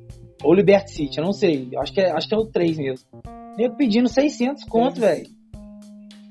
[0.45, 1.69] Ou Liberty City, eu não sei.
[1.73, 3.07] Eu Acho que é, acho que é o 3 mesmo.
[3.57, 5.15] Nego pedindo 600 conto, É.
[5.15, 5.27] velho.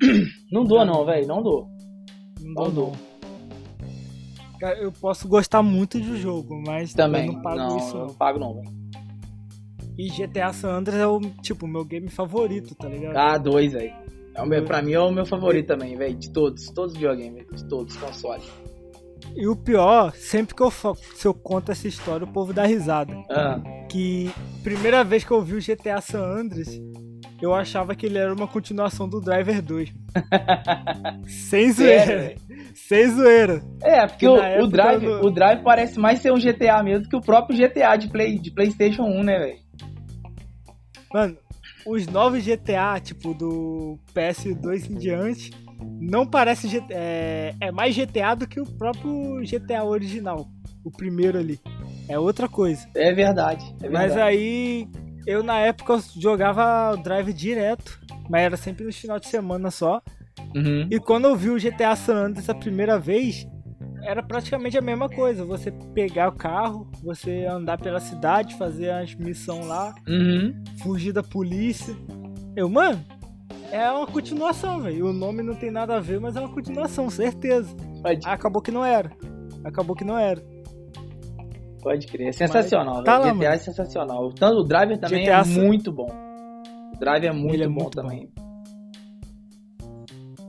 [0.51, 1.67] Não dou não, velho, não dou.
[2.41, 2.91] Não Não dou, dou.
[4.63, 7.27] Cara, eu posso gostar muito do jogo, mas Também.
[7.27, 8.07] eu não pago não, isso não.
[8.07, 8.71] não pago não, velho.
[9.97, 13.17] E GTA San Andreas é o, tipo, meu game favorito, tá ligado?
[13.17, 13.93] Ah, dois, velho.
[14.33, 16.15] É o meu, pra mim é o meu favorito também, velho.
[16.15, 17.45] De todos, todos os videogames.
[17.53, 18.49] De todos os consoles.
[19.35, 23.13] E o pior, sempre que eu, se eu conto essa história, o povo dá risada.
[23.29, 24.31] Ah, Que
[24.63, 26.69] primeira vez que eu vi o GTA San Andreas,
[27.43, 29.93] eu achava que ele era uma continuação do Driver 2.
[31.27, 32.35] Sem zoeira.
[32.73, 33.61] Sem zoeira.
[33.81, 37.09] É, porque Que o, o, Drive, eu o Drive parece mais ser um GTA mesmo
[37.09, 39.59] que o próprio GTA de, Play, de PlayStation 1, né, velho?
[41.13, 41.37] Mano,
[41.85, 45.51] os novos GTA, tipo, do PS2 em diante,
[45.99, 50.47] não parece GTA, é, é mais GTA do que o próprio GTA original.
[50.81, 51.59] O primeiro ali.
[52.07, 52.87] É outra coisa.
[52.95, 53.65] É verdade.
[53.81, 53.91] É verdade.
[53.91, 54.87] Mas aí,
[55.25, 60.01] eu na época eu jogava Drive direto, mas era sempre no final de semana só.
[60.55, 60.87] Uhum.
[60.89, 63.47] E quando eu vi o GTA San Andreas a primeira vez,
[64.01, 65.45] era praticamente a mesma coisa.
[65.45, 70.53] Você pegar o carro, você andar pela cidade, fazer as missões lá, Uhum.
[70.81, 71.95] fugir da polícia.
[72.55, 73.03] Eu, mano,
[73.71, 75.07] é uma continuação, velho.
[75.07, 77.75] O nome não tem nada a ver, mas é uma continuação, certeza.
[78.25, 79.11] Acabou que não era.
[79.63, 80.43] Acabou que não era.
[81.83, 82.29] Pode crer.
[82.29, 83.25] É sensacional, tá velho.
[83.25, 83.55] lá, GTA mano.
[83.55, 84.29] é sensacional.
[84.33, 86.07] Tanto o Driver também GTA é muito bom.
[86.95, 88.29] O Driver é muito é bom muito também.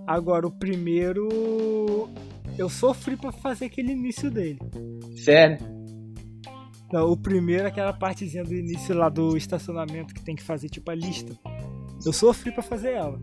[0.07, 2.09] Agora, o primeiro.
[2.57, 4.59] Eu sofri pra fazer aquele início dele.
[5.17, 5.59] Sério.
[6.93, 10.89] Não, o primeiro, aquela partezinha do início lá do estacionamento que tem que fazer tipo
[10.91, 11.33] a lista.
[12.07, 13.19] Eu sofri pra fazer ela.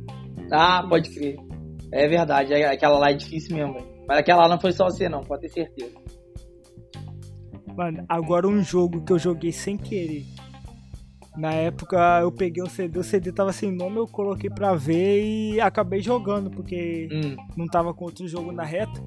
[0.52, 1.38] Ah, pode crer.
[1.94, 2.54] É verdade.
[2.54, 3.88] é- Aquela lá é difícil mesmo, velho.
[4.08, 5.22] Mas aquela lá não foi só você, não.
[5.22, 5.96] Pode ter certeza.
[7.76, 10.26] Mano, agora um jogo que eu joguei sem querer.
[11.38, 15.24] Na época eu peguei o CD, o CD tava sem nome, eu coloquei pra ver
[15.24, 17.36] e acabei jogando, porque Hum.
[17.56, 19.02] não tava com outro jogo na reta.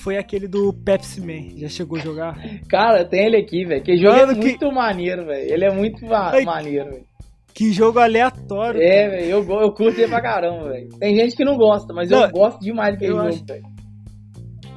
[0.00, 1.56] Foi aquele do Pepsi Man.
[1.58, 2.36] Já chegou a jogar?
[2.68, 3.82] Cara, tem ele aqui, velho.
[3.82, 5.52] Que jogo Mano, é que- muito maneiro, velho.
[5.52, 6.44] Ele é muito ma- Ai.
[6.44, 7.04] maneiro, velho.
[7.52, 8.80] Que jogo aleatório.
[8.80, 9.24] É, velho.
[9.30, 10.88] Eu, eu curto ele pra caramba, velho.
[11.00, 13.64] Tem gente que não gosta, mas Não, eu gosto demais daquele jogo, acho- velho.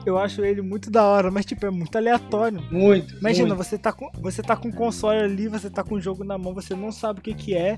[0.06, 2.62] Eu acho ele muito da hora, mas tipo, é muito aleatório.
[2.72, 3.16] Muito.
[3.18, 3.64] Imagina, muito.
[3.64, 6.38] você tá com você tá com o console ali, você tá com o jogo na
[6.38, 7.78] mão, você não sabe o que que é.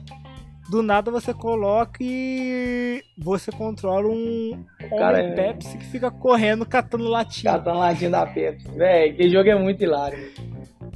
[0.69, 4.63] Do nada você coloca e você controla um
[4.97, 7.51] cara homem é- Pepsi que fica correndo catando latinha.
[7.53, 8.69] Catando latinha da Pepsi.
[8.71, 10.31] Velho, aquele jogo é muito hilário.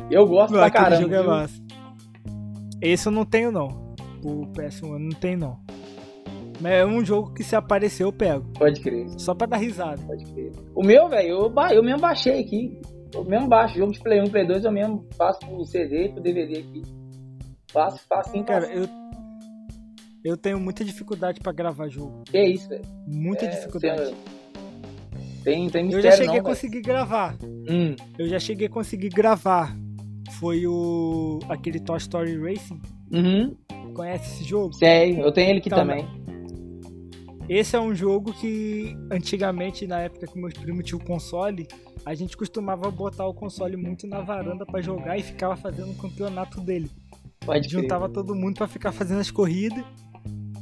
[0.10, 1.02] Eu gosto Não, pra caramba.
[1.02, 1.62] jogo é massa.
[2.82, 3.94] Esse eu não tenho não.
[4.24, 5.60] O PS1 eu não tenho não.
[6.60, 8.46] Mas é um jogo que se aparecer eu pego.
[8.58, 10.02] Pode crer, Só pra dar risada.
[10.06, 10.52] pode crer.
[10.74, 12.80] O meu, velho, eu, eu mesmo baixei aqui.
[13.14, 13.78] Eu mesmo baixo.
[13.78, 16.82] Jogo de Play 1, Play 2, eu mesmo faço pro CD e pro DVD aqui.
[17.72, 18.88] Faço, faço assim, Cara, eu
[20.24, 22.24] eu tenho muita dificuldade pra gravar jogo.
[22.26, 22.82] Que isso, velho.
[23.08, 24.02] Muita É, dificuldade.
[24.02, 24.16] você-
[25.44, 27.36] Tem, tem Eu mistério já cheguei não, a conseguir gravar.
[27.44, 29.74] Hum, Eu já cheguei a conseguir gravar.
[30.40, 31.40] Foi o.
[31.48, 32.82] aquele Toy Story Racing.
[33.14, 33.56] uhum.
[33.94, 34.74] Conhece esse jogo?
[34.74, 36.06] Sei, eu tenho ele aqui Então, também.
[37.50, 41.66] Esse é um jogo que antigamente, na época que meus primos tinham console,
[42.06, 45.96] a gente costumava botar o console muito na varanda pra jogar e ficava fazendo um
[45.96, 46.92] campeonato dele.
[47.46, 47.82] Pode crer.
[47.82, 49.84] Juntava todo mundo pra ficar fazendo as corridas.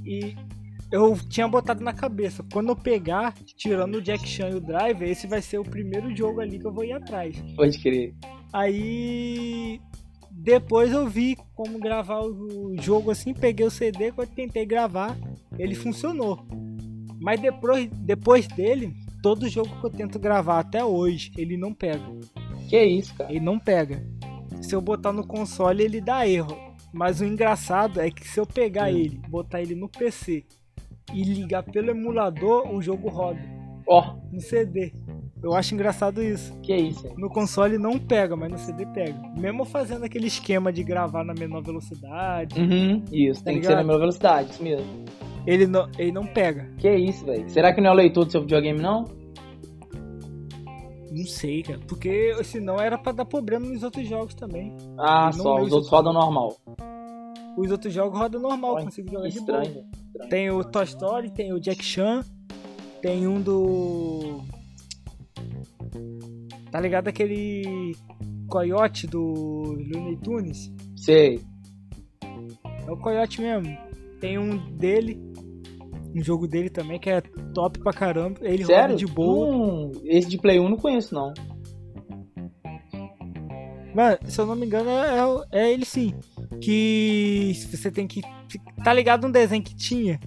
[0.06, 0.36] E
[0.92, 5.10] eu tinha botado na cabeça, quando eu pegar, tirando o Jack Chan e o Driver,
[5.10, 7.36] esse vai ser o primeiro jogo ali que eu vou ir atrás.
[7.56, 8.14] Pode crer.
[8.54, 9.82] Aí
[10.30, 15.18] depois eu vi como gravar o jogo assim, peguei o CD, quando tentei gravar,
[15.58, 16.46] ele funcionou.
[17.26, 22.06] Mas depois, depois dele, todo jogo que eu tento gravar até hoje, ele não pega.
[22.70, 23.32] Que isso, cara.
[23.32, 24.06] Ele não pega.
[24.62, 26.56] Se eu botar no console, ele dá erro.
[26.94, 28.98] Mas o engraçado é que se eu pegar Hum.
[28.98, 30.46] ele, botar ele no PC
[31.12, 33.42] e ligar pelo emulador, o jogo roda
[33.88, 34.94] Ó, no CD.
[35.44, 36.56] Eu acho engraçado isso.
[36.62, 37.16] que isso, velho.
[37.18, 39.20] No console não pega, mas no CD pega.
[39.38, 43.72] Mesmo fazendo aquele esquema de gravar na menor velocidade, Uhum, isso, Tá tem que ser
[43.74, 43.88] na ligado?
[43.88, 45.06] mesma velocidade, isso mesmo.
[45.46, 46.72] Ele, não, ele não pega.
[46.78, 47.50] Que isso, velho.
[47.50, 49.06] Será que não é o leitor do seu videogame, não?
[51.12, 51.80] Não sei, cara.
[51.88, 54.76] Porque senão era pra dar problema nos outros jogos também.
[55.00, 56.58] Ah, só, os outros rodam normal.
[57.58, 59.62] Os outros jogos rodam normal, Olha, consigo jogar Que de boa.
[59.64, 59.86] estranho.
[60.30, 62.22] Tem o Toy Story, tem o Jack Chan,
[63.02, 64.42] tem um do.
[66.72, 67.96] Tá ligado aquele.
[68.48, 70.72] Coyote do Looney Tunes?
[70.96, 71.42] Sei.
[72.88, 73.76] É o Coyote mesmo.
[74.20, 75.20] Tem um dele,
[76.16, 77.22] um jogo dele também que é
[77.54, 78.40] top pra caramba.
[78.42, 78.94] Ele Sério?
[78.94, 79.56] roda de boa.
[79.56, 81.34] Hum, esse de Play 1 não conheço, não.
[83.94, 85.20] Mano, se eu não me engano, é,
[85.54, 86.14] é- é ele sim.
[86.62, 88.22] Que você tem que.
[88.84, 90.20] Tá ligado um desenho que tinha?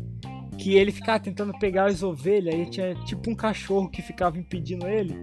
[0.58, 4.86] Que ele ficava tentando pegar as ovelhas, aí tinha tipo um cachorro que ficava impedindo
[4.86, 5.14] ele.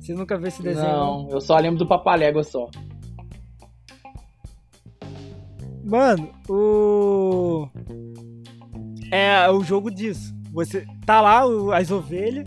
[0.00, 0.86] Você nunca viu esse desenho?
[0.86, 2.68] Não, eu só lembro do Papalégua só.
[5.84, 7.68] Mano, o.
[9.10, 10.34] É o jogo disso.
[10.52, 12.46] Você tá lá, o- as ovelhas,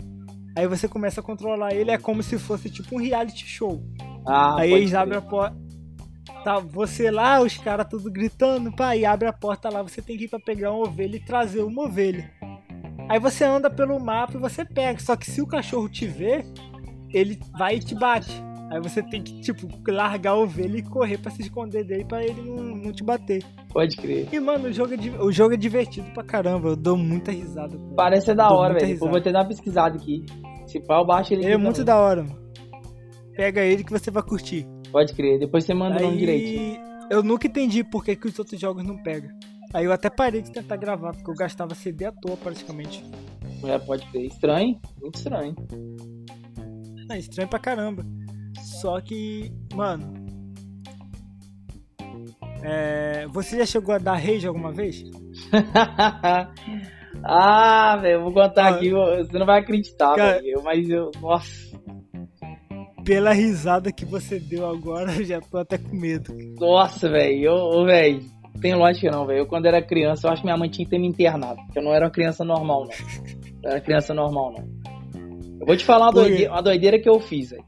[0.56, 3.82] aí você começa a controlar ele, é como se fosse tipo um reality show.
[4.26, 5.56] Ah, aí eles abrem a porta.
[6.44, 10.16] Tá você lá, os caras tudo gritando, pá, e abre a porta lá, você tem
[10.16, 12.30] que ir pra pegar uma ovelha e trazer uma ovelha.
[13.08, 16.44] Aí você anda pelo mapa e você pega, só que se o cachorro te ver,
[17.12, 18.30] ele vai e te bate.
[18.70, 22.22] Aí você tem que, tipo, largar a ovelha e correr pra se esconder dele pra
[22.22, 23.42] ele não, não te bater.
[23.72, 24.28] Pode crer.
[24.30, 26.68] E, mano, o jogo, é, o jogo é divertido pra caramba.
[26.68, 27.74] Eu dou muita risada.
[27.74, 27.94] ele.
[27.96, 28.98] Parece ser da hora, velho.
[28.98, 30.24] Vou ter dar uma pesquisada aqui.
[30.66, 31.86] Se pau, baixa ele Ele é muito também.
[31.86, 32.48] da hora, mano.
[33.34, 34.66] Pega ele que você vai curtir.
[34.92, 35.38] Pode crer.
[35.38, 36.72] Depois você manda o nome direitinho.
[36.72, 39.30] Aí, eu nunca entendi por que, que os outros jogos não pegam.
[39.72, 43.02] Aí eu até parei de tentar gravar, porque eu gastava CD à toa praticamente.
[43.64, 44.26] É, pode crer.
[44.26, 44.78] Estranho?
[45.00, 45.54] Muito estranho.
[47.10, 48.04] É estranho pra caramba.
[48.62, 50.14] Só que, mano.
[52.62, 55.04] É, você já chegou a dar rage alguma vez?
[57.24, 58.68] ah, velho, vou contar Ah.
[58.76, 58.90] aqui.
[58.90, 60.62] Você não vai acreditar, Cara- velho.
[60.64, 61.10] Mas eu.
[61.20, 61.68] Nossa.
[63.04, 66.34] Pela risada que você deu agora, eu já tô até com medo.
[66.60, 67.44] Nossa, velho.
[67.44, 68.20] Eu, velho.
[68.60, 69.40] Tem lógica não, velho.
[69.40, 71.56] Eu, quando era criança, eu acho que minha mãe tinha que ter me internado.
[71.64, 72.90] Porque eu não era uma criança normal, não.
[73.62, 74.68] Eu era criança normal, não.
[75.60, 76.28] Eu vou te falar uma, Por quê?
[76.30, 77.64] doide- uma doideira que eu fiz, velho.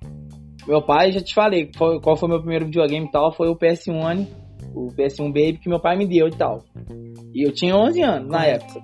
[0.66, 1.70] Meu pai, já te falei,
[2.02, 4.26] qual foi meu primeiro videogame e tal, foi o PS1,
[4.74, 6.64] o PS1 Baby que meu pai me deu e tal.
[7.34, 8.80] E eu tinha 11 anos na época.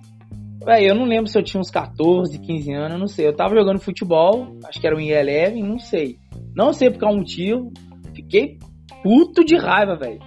[0.64, 3.26] Véi, eu não lembro se eu tinha uns 14, 15 anos, eu não sei.
[3.28, 6.16] Eu tava jogando futebol, acho que era um E11, não sei.
[6.56, 7.70] Não sei por qual motivo.
[8.14, 8.58] Fiquei
[9.02, 10.18] puto de raiva, velho.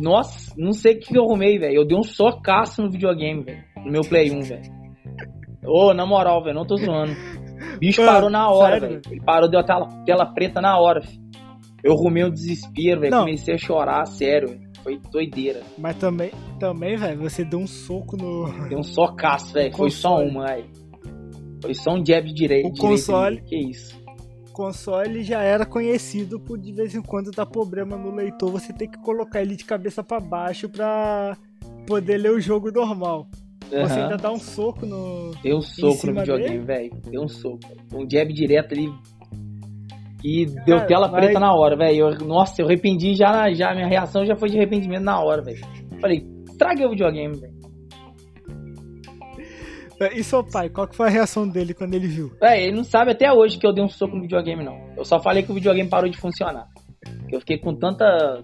[0.00, 1.74] Nossa, não sei o que eu arrumei, velho.
[1.74, 3.62] Eu dei um socaço no videogame, velho.
[3.84, 4.78] No meu Play 1, velho.
[5.64, 7.12] Ô, na moral, velho, não tô zoando.
[7.74, 9.00] O bicho Mano, parou na hora, velho.
[9.10, 11.22] Ele parou, deu a tela, tela preta na hora, filho.
[11.82, 13.16] Eu arrumei um desespero, velho.
[13.16, 14.60] Comecei a chorar, sério.
[14.82, 15.62] Foi doideira.
[15.76, 18.68] Mas também, também, velho, você deu um soco no.
[18.68, 19.74] Deu um socaço, velho.
[19.76, 20.64] Foi só uma, velho.
[21.62, 22.68] Foi só um jab direito.
[22.68, 23.98] O console- Que isso.
[24.52, 28.88] console já era conhecido por de vez em quando dar problema no leitor, você tem
[28.90, 31.36] que colocar ele de cabeça pra baixo pra
[31.86, 33.28] poder ler o jogo normal.
[33.68, 34.02] Você Aham.
[34.04, 35.30] ainda dá um soco no.
[35.42, 36.90] Deu um soco no videogame, velho.
[37.10, 37.58] Deu um soco.
[37.94, 38.88] Um jab direto ali.
[40.24, 42.10] E deu Cara, tela vai- preta na hora, velho.
[42.26, 43.74] Nossa, eu arrependi já, já.
[43.74, 45.58] Minha reação já foi de arrependimento na hora, velho.
[46.00, 47.58] Falei, estraguei o videogame, velho.
[50.14, 52.30] E seu pai, qual que foi a reação dele quando ele viu?
[52.40, 54.78] Véi, ele não sabe até hoje que eu dei um soco no videogame, não.
[54.96, 56.68] Eu só falei que o videogame parou de funcionar.
[57.30, 58.42] Eu fiquei com tanta,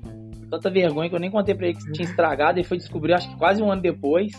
[0.51, 2.59] tanta vergonha que eu nem contei pra ele que tinha estragado.
[2.59, 4.33] Ele foi descobrir, acho que quase um ano depois.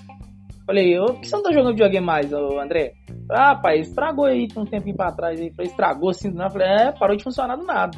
[0.65, 2.93] Falei, ô, por que você não tá jogando videogame mais, ô, André?
[3.30, 5.39] Ah, pai, estragou aí um tempinho pra trás.
[5.39, 6.49] Ele falou, estragou assim do nada.
[6.49, 7.97] Eu falei, é, parou de funcionar do nada.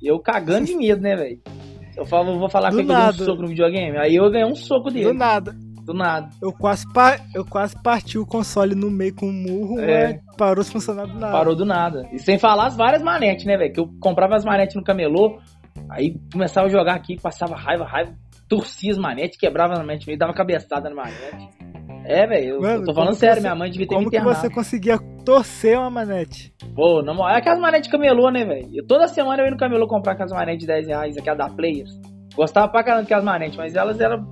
[0.00, 1.40] E eu cagando de medo, né, velho?
[1.96, 3.98] Eu falo, vou falar Do que eu dei um soco no videogame.
[3.98, 5.06] Aí eu ganhei um soco dele.
[5.06, 5.52] Do nada.
[5.84, 6.30] Do nada.
[6.40, 7.18] Eu quase, pa...
[7.34, 10.20] eu quase parti o console no meio com um murro, É.
[10.24, 11.32] mas parou de funcionar do nada.
[11.32, 12.08] Parou do nada.
[12.12, 13.72] E sem falar as várias manetes, né, velho?
[13.72, 15.38] Que eu comprava as manetes no camelô,
[15.90, 18.14] aí começava a jogar aqui, passava raiva, raiva,
[18.48, 21.48] torcia as manetes, quebrava as manetes, meio dava cabeçada na manete.
[22.10, 24.20] É, velho, eu, tô como falando sério, você- minha mãe devia ter me Como que
[24.20, 26.52] você conseguia torcer uma manete?
[26.74, 28.84] Pô, na moral, é aquelas manetes de camelô, né, velho?
[28.86, 31.90] Toda semana eu ia no camelô comprar aquelas manetes de 10 reais, aquelas da Players.
[32.34, 34.22] Gostava pra caramba daquelas manetes, mas elas eram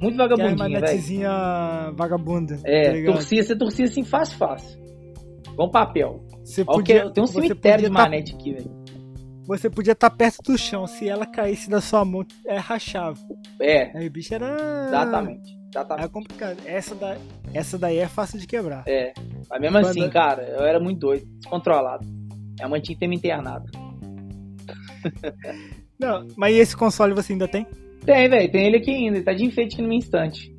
[0.00, 0.72] muito vagabundinhas, velho.
[0.80, 2.56] manetezinha vagabunda.
[2.56, 3.14] tá É, ligado?
[3.14, 4.80] torcia, você torcia assim fácil, fácil.
[5.56, 6.24] Com papel.
[6.44, 8.82] Você Ó, podia, tem um cemitério de tá- manete aqui, velho.
[9.46, 10.86] Você podia estar perto do chão.
[10.86, 13.18] Se ela caísse da sua mão, é rachava.
[13.60, 14.56] É, Aí o bicho era.
[14.86, 15.61] exatamente.
[15.74, 16.04] Exatamente.
[16.06, 16.56] É complicado.
[16.66, 17.16] Essa, da...
[17.54, 18.84] Essa daí é fácil de quebrar.
[18.86, 19.14] É,
[19.48, 22.06] mas mesmo assim, Quando- cara, eu era muito doido, descontrolado.
[22.58, 23.70] Minha mãe tinha que ter me internado.
[25.98, 27.66] Não, mas e esse console você ainda tem?
[28.04, 30.54] Tem, velho, tem ele aqui ainda, ele tá de enfeite aqui no meu instante.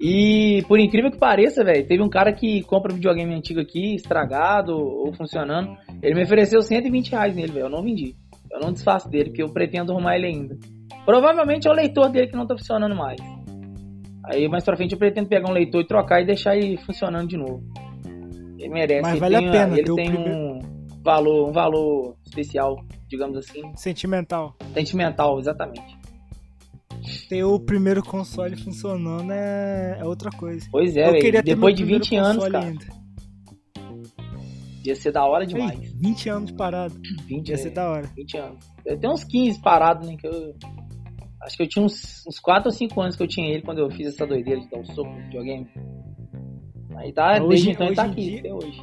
[0.00, 4.72] E por incrível que pareça, velho, teve um cara que compra videogame antigo aqui, estragado
[4.76, 5.76] ou funcionando.
[6.02, 7.66] Ele me ofereceu 120 reais nele, velho.
[7.66, 8.16] Eu não vendi.
[8.50, 10.58] Eu não desfaço dele, porque eu pretendo arrumar ele ainda.
[11.04, 13.20] Provavelmente é o leitor dele que não tá funcionando mais.
[14.24, 17.28] Aí mais pra frente eu pretendo pegar um leitor e trocar e deixar ele funcionando
[17.28, 17.62] de novo.
[18.58, 19.02] Ele merece.
[19.02, 20.58] Mas ele vale a tem, pena Ele tem primeiro- um
[21.02, 22.76] valor, um valor especial
[23.08, 23.62] digamos assim.
[23.74, 24.54] Sentimental.
[24.74, 25.98] Sentimental, exatamente.
[27.28, 30.68] Ter o primeiro console funcionando é, é outra coisa.
[30.70, 31.20] Pois é, Eu velho.
[31.20, 32.64] queria ter Depois de 20 primeiro anos, cara.
[32.66, 32.84] ainda.
[34.84, 35.92] Ia ser da hora Ei, demais.
[35.94, 36.94] 20 anos parado.
[37.26, 38.06] 20, Ia ser é, da hora.
[38.16, 38.64] 20 anos.
[38.86, 40.16] Eu tenho uns 15 parados, né?
[40.16, 40.54] Que eu.
[41.42, 43.78] Acho que eu tinha uns, uns 4 ou 5 anos que eu tinha ele quando
[43.78, 45.66] eu fiz essa doideira de dar um soco no videogame.
[46.96, 48.82] Aí tá, Hoje- desde então ele tá aqui, dia- até hoje.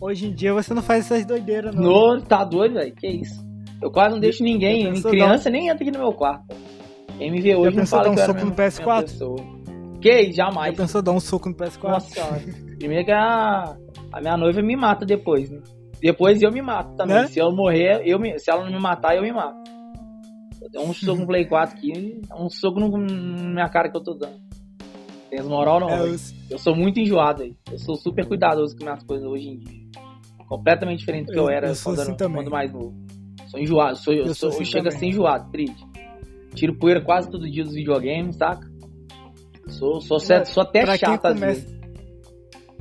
[0.00, 1.82] Hoje em dia você não faz essas doideiras, não.
[1.82, 2.94] No, tá doido, velho?
[2.94, 3.46] Que isso?
[3.80, 6.44] Eu quase não deixo ninguém, criança nem entra aqui no meu quarto.
[7.16, 8.86] Quem me vê hoje não pensou fala dar um que soco no mesmo- PS4?
[8.86, 9.58] mesma pessoa.
[10.00, 10.32] Que isso?
[10.36, 10.76] Já Jamais.
[10.76, 11.90] pensou dar um soco no PS4?
[11.90, 12.40] Nossa senhora.
[12.78, 13.76] Primeiro que a,
[14.12, 15.60] a minha noiva me mata depois, né?
[16.00, 17.16] Depois eu me mato também.
[17.16, 17.26] Né?
[17.26, 19.56] Se eu morrer, eu me- se ela não me matar, eu me mato.
[20.74, 23.96] Eu dei um soco no Play 4 aqui, um soco no, na minha cara que
[23.96, 24.38] eu tô dando.
[25.30, 26.16] Tem moral não, É, eu-
[26.50, 27.54] Eu sou muito enjoado aí.
[27.70, 29.82] Eu sou super cuidadoso com minhas coisas hoje em dia.
[30.48, 32.94] Completamente diferente do que eu, Eu- era eu quando, assim era- quando mais novo.
[33.48, 33.96] Sou enjoado.
[33.98, 34.98] Sou, eu sou, sou assim chego a também.
[35.00, 35.86] ser enjoado, triste.
[36.54, 38.66] Tiro poeira quase todo dia dos videogames, saca?
[39.68, 41.78] Sou, sou, sou até pra chato às começa- vezes.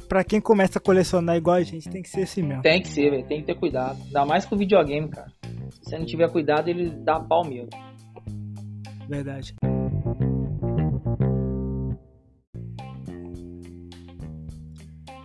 [0.07, 2.61] Pra quem começa a colecionar igual a gente, tem que ser assim mesmo.
[2.61, 3.25] Tem que ser, velho.
[3.27, 4.01] Tem que ter cuidado.
[4.05, 5.27] Ainda mais com o videogame, cara.
[5.71, 7.69] Se você não tiver cuidado, ele dá pau mesmo.
[9.07, 9.55] Verdade.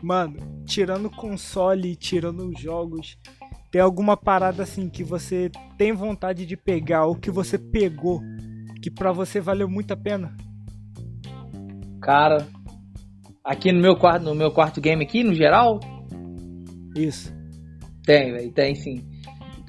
[0.03, 3.17] Mano, tirando console tirando os jogos,
[3.71, 8.21] tem alguma parada assim que você tem vontade de pegar ou que você pegou
[8.83, 10.37] que pra você valeu muito a pena?
[12.01, 12.45] Cara,
[13.45, 15.79] aqui no meu quarto, no meu quarto game aqui, no geral,
[16.97, 17.33] Isso.
[18.05, 18.53] tem, velho.
[18.53, 19.12] Tem sim.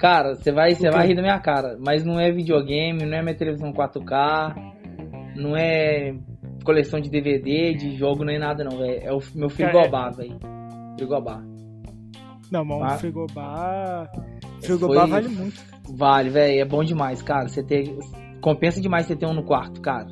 [0.04, 1.78] Cara, você vai, você vai rir da minha cara.
[1.82, 4.54] Mas não é videogame, não é minha televisão 4K,
[5.34, 6.14] não é
[6.62, 9.00] coleção de DVD, de jogo, nem nada não, velho.
[9.02, 10.38] É o meu frigobar, velho.
[10.98, 11.42] Frigobar.
[12.52, 14.10] Não, mas um frigobar.
[14.62, 15.62] Frigobar Foi- vale muito.
[15.96, 16.60] Vale, velho.
[16.60, 17.48] É bom demais, cara.
[17.48, 17.96] Você ter.
[18.42, 20.06] Compensa demais você ter um no quarto, cara.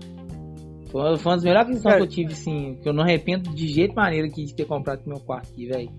[0.91, 2.79] Foi, uma das melhores Cara- que eu tive, sim.
[2.83, 5.91] Que eu não arrependo de jeito maneiro aqui de ter comprado meu quarto aqui, velho.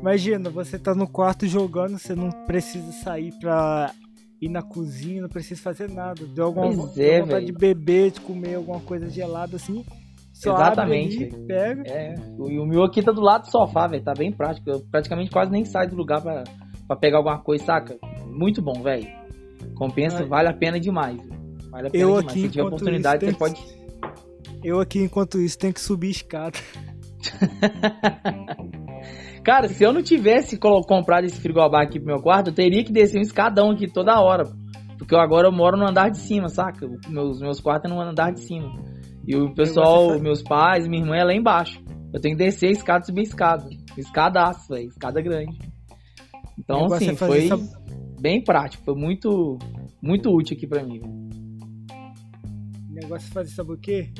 [0.00, 3.92] Imagina, você tá no quarto jogando, você não precisa sair pra
[4.40, 6.26] ir na cozinha, não precisa fazer nada.
[6.26, 7.46] Deu alguma Pois deu é, vontade velho.
[7.46, 9.84] de beber, de comer alguma coisa gelada assim.
[10.32, 11.82] Só Exatamente, abre ali, pega.
[11.86, 12.14] É.
[12.48, 14.02] E o meu aqui tá do lado do sofá, velho.
[14.02, 14.70] Tá bem prático.
[14.70, 16.44] Eu praticamente quase nem saio do lugar pra,
[16.86, 17.98] pra pegar alguma coisa, saca?
[18.26, 19.06] Muito bom, velho.
[19.74, 20.24] Compensa, Ai.
[20.26, 21.20] vale a pena demais.
[21.70, 22.26] Vale a pena Eu demais.
[22.26, 23.80] aqui, Se tiver oportunidade, isso, você tem pode.
[24.64, 26.58] Eu aqui, enquanto isso, tenho que subir escada.
[29.44, 32.92] Cara, se eu não tivesse comprado esse frigobar aqui pro meu quarto, eu teria que
[32.92, 34.44] descer um escadão aqui toda hora.
[34.98, 36.86] Porque eu agora eu moro no andar de cima, saca?
[37.08, 38.70] Meus, meus quartos é no andar de cima.
[39.26, 41.82] E o pessoal, meus pais, minha irmã é lá embaixo.
[42.12, 43.68] Eu tenho que descer a escada e subir a escada.
[43.96, 44.88] Escadaço, velho.
[44.88, 45.56] Escada grande.
[46.58, 47.58] Então, assim, foi essa-
[48.20, 48.84] bem prático.
[48.84, 49.58] Foi muito,
[50.02, 51.00] muito útil aqui pra mim.
[52.90, 54.10] O negócio é fazer, sabe o quê?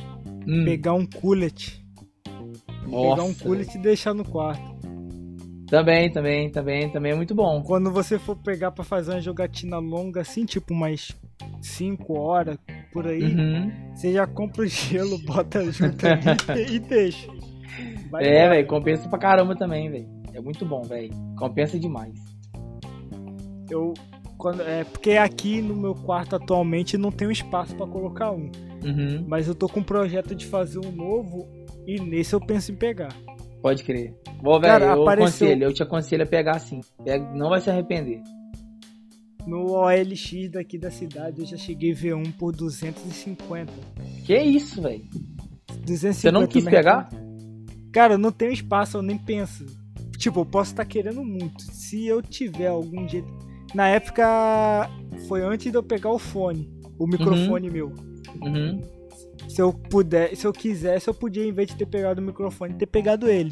[0.48, 1.84] Hum, Pegar um cullet.
[2.86, 4.69] nossa, pegar um cullet e deixar no quarto.
[5.70, 7.62] Também, também, também, também é muito bom.
[7.62, 11.12] Quando você for pegar pra fazer uma jogatina longa assim, tipo umas
[11.62, 12.58] 5 horas
[12.92, 13.70] por aí, Uhum.
[13.94, 17.30] você já compra o gelo, bota junto ali e deixa.
[18.10, 20.08] Vai É, velho, compensa pra caramba também, velho.
[20.34, 21.10] É muito bom, velho.
[21.38, 22.14] Compensa demais.
[23.70, 23.94] Eu
[24.36, 28.50] quando é porque aqui no meu quarto atualmente não tem um espaço pra colocar um,
[28.82, 29.24] Uhum.
[29.28, 31.46] mas eu tô com um projeto de fazer um novo
[31.86, 33.14] e nesse eu penso em pegar.
[33.62, 34.14] Pode crer.
[34.42, 36.80] Bom, velho, eu apareceu- aconselho, eu te aconselho a pegar sim.
[37.04, 38.22] Pega- não vai se arrepender.
[39.46, 43.72] No OLX daqui da cidade eu já cheguei a ver um por 250.
[44.24, 45.02] Que isso, velho?
[45.86, 47.08] 250 Você não quis me pegar?
[47.92, 49.64] Cara, eu não tenho espaço, eu nem penso.
[50.18, 51.62] Tipo, eu posso estar querendo muito.
[51.62, 53.28] Se eu tiver algum jeito.
[53.74, 54.88] Na época
[55.26, 56.68] foi antes de eu pegar o fone,
[56.98, 57.92] o microfone meu.
[58.42, 58.80] Uhum.
[59.54, 62.74] Se eu puder, se eu quisesse, eu podia, em vez de ter pegado o microfone,
[62.74, 63.50] ter pegado ele.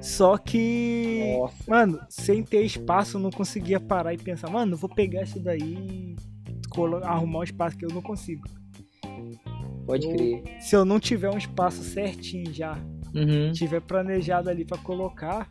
[0.00, 1.36] Só que.
[1.38, 1.70] Nossa.
[1.70, 5.40] Mano, sem ter espaço, eu não conseguia parar e pensar, mano, eu vou pegar isso
[5.40, 6.16] daí e
[7.04, 8.42] arrumar um espaço que eu não consigo.
[9.86, 10.42] Pode Eu- crer.
[10.60, 12.78] Se eu não tiver um espaço certinho já,
[13.14, 13.52] Uhum.
[13.52, 15.48] tiver planejado ali pra colocar,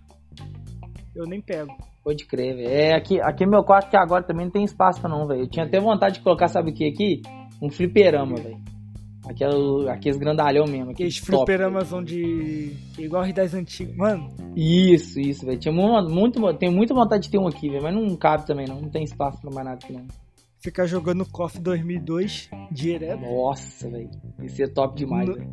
[1.15, 1.75] eu nem pego.
[2.03, 2.69] Pode crer, velho.
[2.69, 5.41] É, aqui, aqui meu quarto que agora também não tem espaço não, velho.
[5.41, 7.21] Eu tinha até vontade de colocar, sabe o que aqui?
[7.61, 8.57] Um fliperama, velho.
[9.31, 10.91] Aquele, aqueles grandalhão mesmo.
[10.91, 12.75] Aqueles fliperamas onde.
[12.97, 13.95] igual os das antigas.
[13.95, 15.57] Mano, Isso, isso, velho.
[15.59, 17.81] Tinha mu- muito, tenho muita vontade de ter um aqui, velho.
[17.83, 18.79] Mas não cabe também, não.
[18.81, 20.05] Não tem espaço pra mais nada aqui, não.
[20.63, 23.19] ficar jogando KOF 2002 direto.
[23.21, 24.09] Nossa, velho.
[24.43, 25.49] Isso é top demais, No- velho.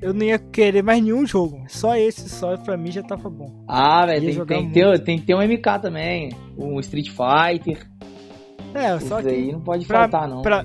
[0.00, 1.64] Eu não ia querer mais nenhum jogo.
[1.68, 3.64] Só esse, só pra mim já tava bom.
[3.66, 6.30] Ah, velho, tem, tem, que ter, tem que ter um MK também.
[6.56, 7.84] Um Street Fighter.
[8.74, 9.34] É, só Isso que.
[9.34, 10.42] aí não pode pra, faltar, não.
[10.42, 10.64] Pra,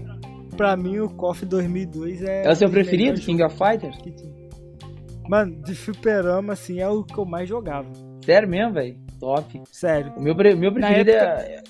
[0.59, 2.45] pra mim, o KOF 2002 é.
[2.45, 3.95] É o seu preferido, King of Fighters?
[5.29, 7.87] Mano, de fliperama, assim, é o que eu mais jogava.
[8.25, 8.97] Sério mesmo, velho?
[9.21, 9.61] Top.
[9.71, 10.11] Sério.
[10.17, 11.63] O meu, meu preferido época- é.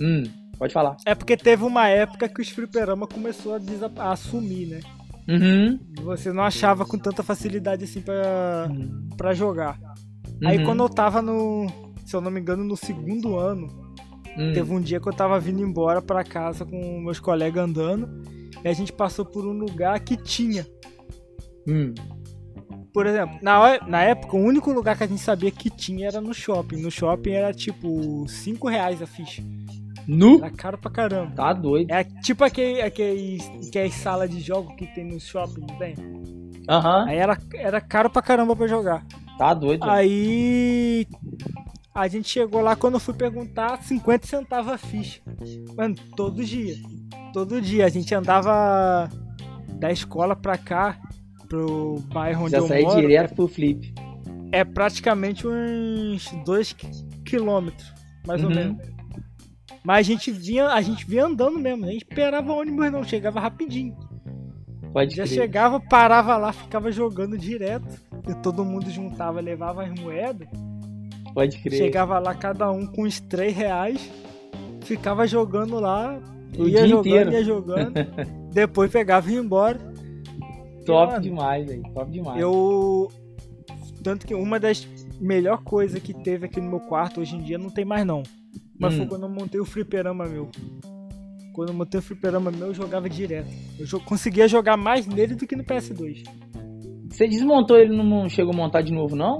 [0.00, 0.24] Hum,
[0.58, 0.96] pode falar.
[1.06, 3.60] É porque teve uma época que os fliperama começou a,
[4.02, 4.80] a assumir, né?
[5.26, 5.78] Uhum.
[6.02, 8.68] Você não achava com tanta facilidade assim pra,
[9.16, 9.78] pra jogar.
[10.44, 10.64] Aí Uhum.
[10.66, 11.66] quando eu tava no.
[12.04, 13.68] Se eu não me engano, no segundo ano,
[14.36, 14.52] Hum.
[14.52, 18.08] teve um dia que eu tava vindo embora pra casa com meus colegas andando.
[18.64, 20.66] E a gente passou por um lugar que tinha.
[21.66, 21.94] Hum.
[22.92, 26.20] Por exemplo, na, na época, o único lugar que a gente sabia que tinha era
[26.20, 26.76] no shopping.
[26.76, 29.42] No shopping era tipo 5 reais a ficha.
[30.06, 30.38] Nu?
[30.38, 31.32] Era caro pra caramba.
[31.34, 31.90] Tá doido.
[31.90, 35.94] É tipo aquele, aquele, aquele sala de jogo que tem no shopping, tem?
[36.68, 37.06] Aham.
[37.08, 39.04] Aí era, era caro pra caramba pra jogar.
[39.38, 39.82] Tá doido.
[39.82, 41.06] Aí
[41.94, 45.20] a gente chegou lá quando eu fui perguntar, 50 centavos a ficha.
[45.76, 46.74] Mano, todo dia.
[47.32, 47.86] Todo dia.
[47.86, 49.08] A gente andava
[49.78, 50.98] da escola pra cá,
[51.48, 53.00] pro bairro onde Já eu saí moro.
[53.00, 53.94] direto pro flip.
[54.52, 56.74] É praticamente uns 2
[57.24, 57.92] quilômetros,
[58.26, 58.54] mais ou Uhum.
[58.56, 58.94] menos.
[59.84, 63.38] Mas a gente vinha, a gente vinha andando mesmo, a gente esperava ônibus não, chegava
[63.38, 63.94] rapidinho.
[64.92, 65.34] Pode Já crer.
[65.34, 67.86] chegava, parava lá, ficava jogando direto.
[68.28, 70.48] E todo mundo juntava, levava as moedas.
[71.34, 71.76] Pode crer.
[71.78, 74.10] Chegava lá cada um com uns 3 reais.
[74.82, 76.20] Ficava jogando lá.
[76.56, 77.32] O ia dia jogando, inteiro.
[77.32, 77.92] ia jogando.
[78.52, 79.78] depois pegava e ia embora.
[80.86, 81.82] Top Mano, demais, velho.
[81.94, 82.40] Top demais.
[82.40, 83.08] Eu.
[84.02, 84.86] Tanto que uma das
[85.18, 88.22] melhores coisas que teve aqui no meu quarto hoje em dia não tem mais não.
[88.78, 88.98] Mas Hum.
[88.98, 90.50] foi quando eu montei o fliperama meu.
[91.54, 93.48] Quando eu montei o fliperama meu, eu jogava direto.
[93.78, 96.22] Eu jo- conseguia jogar mais nele do que no PS2.
[97.08, 99.38] Você desmontou ele, não chegou a montar de novo, não?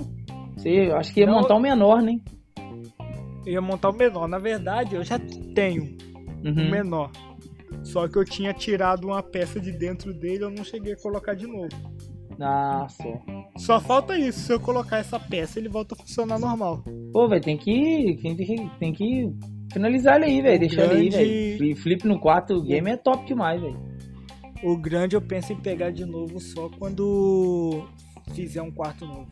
[0.57, 2.19] Você acho que ia montar o menor, né?
[3.47, 4.27] Ia montar o menor.
[4.29, 5.19] Na verdade, eu já
[5.55, 5.97] tenho
[6.45, 6.71] o Uhum.
[6.71, 7.11] menor.
[7.83, 11.35] Só que eu tinha tirado uma peça de dentro dele, eu não cheguei a colocar
[11.35, 11.69] de novo.
[12.41, 13.23] Ah, só.
[13.57, 14.41] Só falta isso.
[14.41, 16.83] Se eu colocar essa peça, ele volta a funcionar normal.
[17.13, 18.71] Pô, velho, tem que, tem que.
[18.81, 19.31] Tem que
[19.73, 20.61] finalizar ele aí, velho.
[20.61, 21.59] Deixar ele aí, grande- velho.
[21.59, 23.79] Fli- Flip no quarto game é top demais, velho.
[24.65, 27.85] O grande eu penso em pegar de novo só quando
[28.33, 29.29] fizer um quarto novo.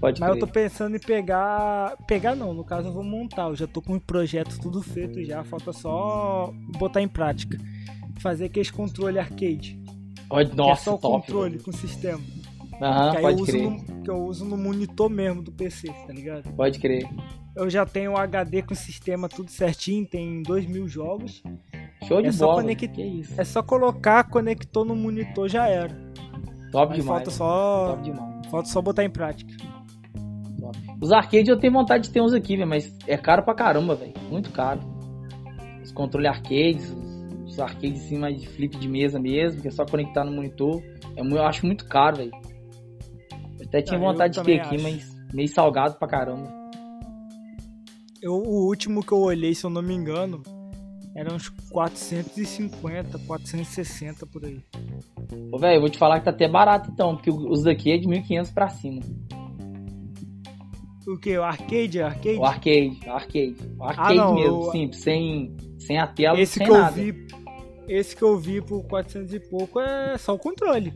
[0.00, 0.46] Pode Mas eu crer.
[0.46, 1.96] tô pensando em pegar.
[2.06, 3.48] Pegar não, no caso eu vou montar.
[3.48, 5.42] Eu já tô com o projeto tudo feito já.
[5.44, 7.58] Falta só botar em prática.
[8.20, 9.80] Fazer aqueles controle arcade.
[10.28, 11.26] Pode- é Nossa, só o top.
[11.26, 11.64] controle velho.
[11.64, 12.20] com sistema.
[12.80, 13.70] Aham, que, aí eu pode uso crer.
[13.70, 16.52] no, que eu uso no monitor mesmo do PC, tá ligado?
[16.54, 17.08] Pode crer.
[17.54, 21.42] Eu já tenho o HD com sistema tudo certinho, tem 2 mil jogos.
[22.08, 22.74] Show de É só bola.
[22.74, 23.40] Que isso.
[23.40, 25.94] É só colocar, conectou no monitor já era.
[26.72, 27.06] Top demais.
[27.06, 27.86] falta só.
[27.90, 28.46] Top demais.
[28.50, 29.54] Falta só botar em prática.
[30.58, 30.78] Top.
[31.00, 34.14] Os arcades eu tenho vontade de ter uns aqui, mas é caro pra caramba, velho.
[34.30, 34.80] Muito caro.
[35.82, 36.90] Os controles arcades,
[37.44, 40.80] os arcades assim, mais de flip de mesa mesmo, que é só conectar no monitor.
[41.16, 42.30] É, eu acho muito caro, velho.
[43.60, 44.84] Eu até tinha Ah, vontade de ter também aqui, acho.
[44.84, 46.50] mas meio salgado pra caramba.
[48.22, 50.42] Eu, o último que eu olhei, se eu não me engano,
[51.14, 54.60] era uns 450, 460 por aí.
[55.52, 57.98] Ô, velho, eu vou te falar que tá até barato então, porque os daqui é
[57.98, 59.00] de 1.500 pra cima.
[61.06, 61.36] O que?
[61.36, 62.00] O arcade?
[62.00, 62.36] Arcade?
[62.38, 63.56] O arcade, arcade.
[63.78, 66.98] O arcade não, mesmo, eu- simples, sem, sem a tela, esse sem que nada.
[67.00, 67.26] eu vi.
[67.88, 70.94] Esse que eu vi por 400 e pouco é só o controle.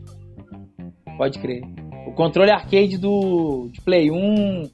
[1.17, 1.61] Pode crer.
[2.07, 4.69] O controle arcade do de Play 1,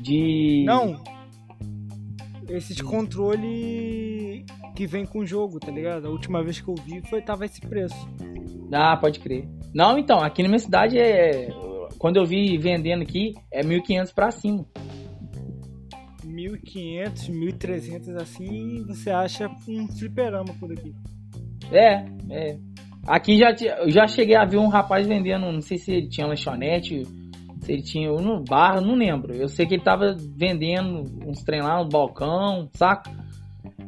[0.00, 0.64] de...
[0.66, 0.98] Não.
[2.48, 2.82] Esse de
[4.74, 6.06] que vem com o jogo, tá ligado?
[6.06, 7.96] A última vez que eu vi foi tava esse preço.
[8.72, 9.48] Ah, pode crer.
[9.74, 11.48] Não, então, aqui na minha cidade é.
[11.98, 14.64] Quando eu vi vendendo aqui, é 1.500 pra cima.
[16.24, 20.94] 1500, 1300 assim, você acha um fliperama por aqui.
[21.72, 22.58] É, é.
[23.06, 23.54] Aqui já,
[23.86, 27.04] já cheguei a ver um rapaz vendendo, não sei se ele tinha lanchonete,
[27.60, 29.34] se ele tinha no bar, não lembro.
[29.34, 33.10] Eu sei que ele tava vendendo uns trem lá no balcão, saca?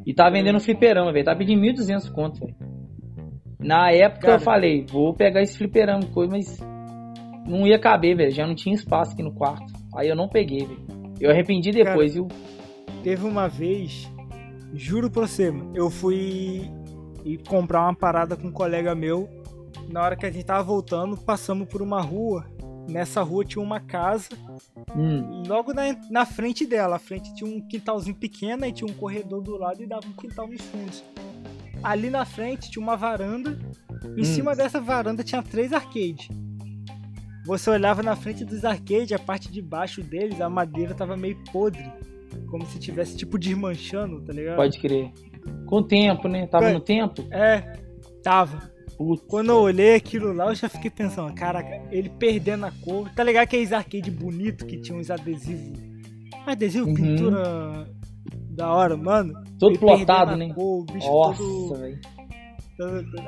[0.07, 1.25] E tava vendendo fliperama, velho.
[1.25, 2.55] Tava pedindo 1.200 conto, velho.
[3.59, 4.35] Na época Cara.
[4.35, 6.59] eu falei, vou pegar esse fliperama, coisa, mas
[7.47, 8.31] não ia caber, velho.
[8.31, 9.73] Já não tinha espaço aqui no quarto.
[9.95, 10.87] Aí eu não peguei, velho.
[11.21, 12.29] Eu arrependi depois, viu?
[13.03, 14.11] Teve uma vez,
[14.73, 16.71] juro pra você, eu fui
[17.25, 19.29] ir comprar uma parada com um colega meu.
[19.91, 22.47] Na hora que a gente tava voltando, passamos por uma rua.
[22.91, 24.29] Nessa rua tinha uma casa.
[24.97, 28.95] Hum, logo na, na frente dela, a frente tinha um quintalzinho pequeno e tinha um
[28.95, 31.05] corredor do lado e dava um quintal nos fundos.
[31.83, 33.59] Ali na frente tinha uma varanda.
[34.17, 34.25] Em Hum.
[34.25, 36.29] cima dessa varanda tinha três arcades.
[37.47, 41.37] Você olhava na frente dos arcades, a parte de baixo deles, a madeira tava meio
[41.53, 41.91] podre.
[42.51, 44.57] Como se tivesse tipo desmanchando, tá ligado?
[44.57, 45.11] pode crer.
[45.67, 46.47] Com o tempo, né?
[46.47, 46.73] Tava É.
[46.73, 47.25] no tempo?
[47.31, 47.79] É,
[48.23, 48.71] tava.
[49.29, 53.09] Quando eu olhei aquilo lá, eu já fiquei pensando, caraca, ele perdendo a cor.
[53.15, 55.79] Tá ligado aqueles arcade bonito que tinha uns adesivos.
[56.47, 56.95] Adesivo, Uhum.
[56.95, 57.89] pintura
[58.51, 59.33] da hora, mano.
[59.59, 60.53] Todo Ele plotado, né?
[60.53, 61.99] Cor, Nossa, todo, velho.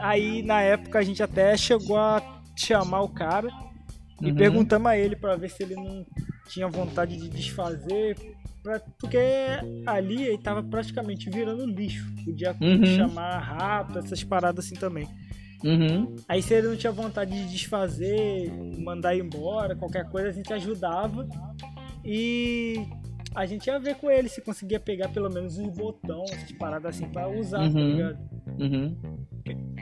[0.01, 2.23] Aí na época a gente até chegou a
[2.57, 3.49] chamar o cara
[4.20, 4.35] e Uhum.
[4.35, 6.05] perguntamos a ele pra ver se ele não
[6.49, 8.16] tinha vontade de desfazer.
[8.62, 9.18] pra- Porque
[9.87, 12.07] ali ele tava praticamente virando lixo.
[12.25, 12.85] Podia Uhum.
[12.87, 15.09] chamar rápido, essas paradas assim também.
[15.64, 16.16] Uhum.
[16.28, 21.28] Aí se ele não tinha vontade de desfazer, mandar embora, qualquer coisa, a gente ajudava.
[22.04, 22.84] E
[23.34, 26.96] a gente ia ver com ele se conseguia pegar pelo menos uns botões, essas paradas
[26.96, 27.92] assim pra usar, tá Uhum.
[27.92, 28.18] ligado?
[28.58, 28.96] Uhum.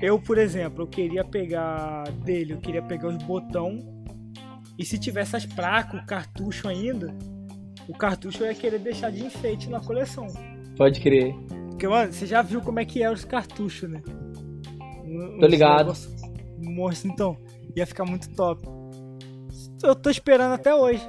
[0.03, 3.79] Eu, por exemplo, eu queria pegar dele, eu queria pegar os botão.
[4.79, 7.15] E se tivesse as placas, o cartucho ainda,
[7.89, 10.27] o cartucho eu ia querer deixar de enfeite na coleção.
[10.77, 11.35] Pode crer.
[11.71, 14.01] Porque, mano, você já viu como é que é os cartuchos, né?
[15.41, 15.93] Tô ligado.
[16.59, 17.37] Monstro, então.
[17.77, 18.63] Ia ficar muito top.
[19.83, 21.03] Eu tô esperando até hoje.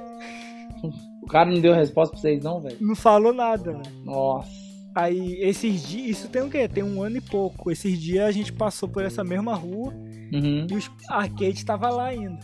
[1.22, 2.76] O cara não deu resposta pra vocês, não, velho?
[2.80, 3.82] Não falou nada, velho.
[4.04, 4.50] Nossa.
[4.94, 6.18] Aí, esses dias.
[6.18, 6.68] Isso tem o quê?
[6.68, 7.70] Tem um ano e pouco.
[7.70, 9.92] Esses dias a gente passou por essa mesma rua
[10.32, 10.66] Uhum.
[10.70, 12.38] e os arcades tava lá ainda.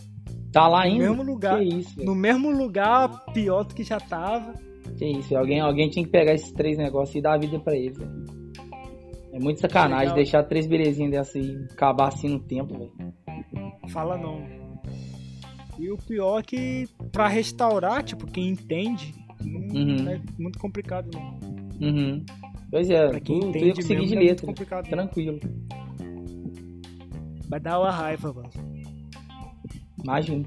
[0.51, 1.09] Tá lá No ainda?
[1.09, 1.59] mesmo lugar.
[1.59, 2.03] Que isso.
[2.03, 4.53] No mesmo lugar, pior do que já tava.
[4.97, 7.75] Que isso, alguém, alguém tinha que pegar esses três negócios e dar a vida pra
[7.75, 8.38] eles, velho.
[9.39, 10.15] É muito sacanagem Legal.
[10.15, 12.91] deixar três belezinhas dessa aí acabar assim no tempo, velho.
[13.89, 14.43] Fala não.
[15.77, 20.09] E o pior é que pra restaurar, tipo, quem entende, não Uhum.
[20.09, 21.39] é muito complicado não.
[21.81, 22.25] Uhum.
[22.69, 24.47] Pois é, Pra quem tu, tu ia entende conseguir mesmo, de é letra.
[24.75, 24.83] não.
[24.83, 25.39] Tranquilo.
[27.47, 28.49] Vai dar uma raiva, mano.
[30.03, 30.45] Imagina.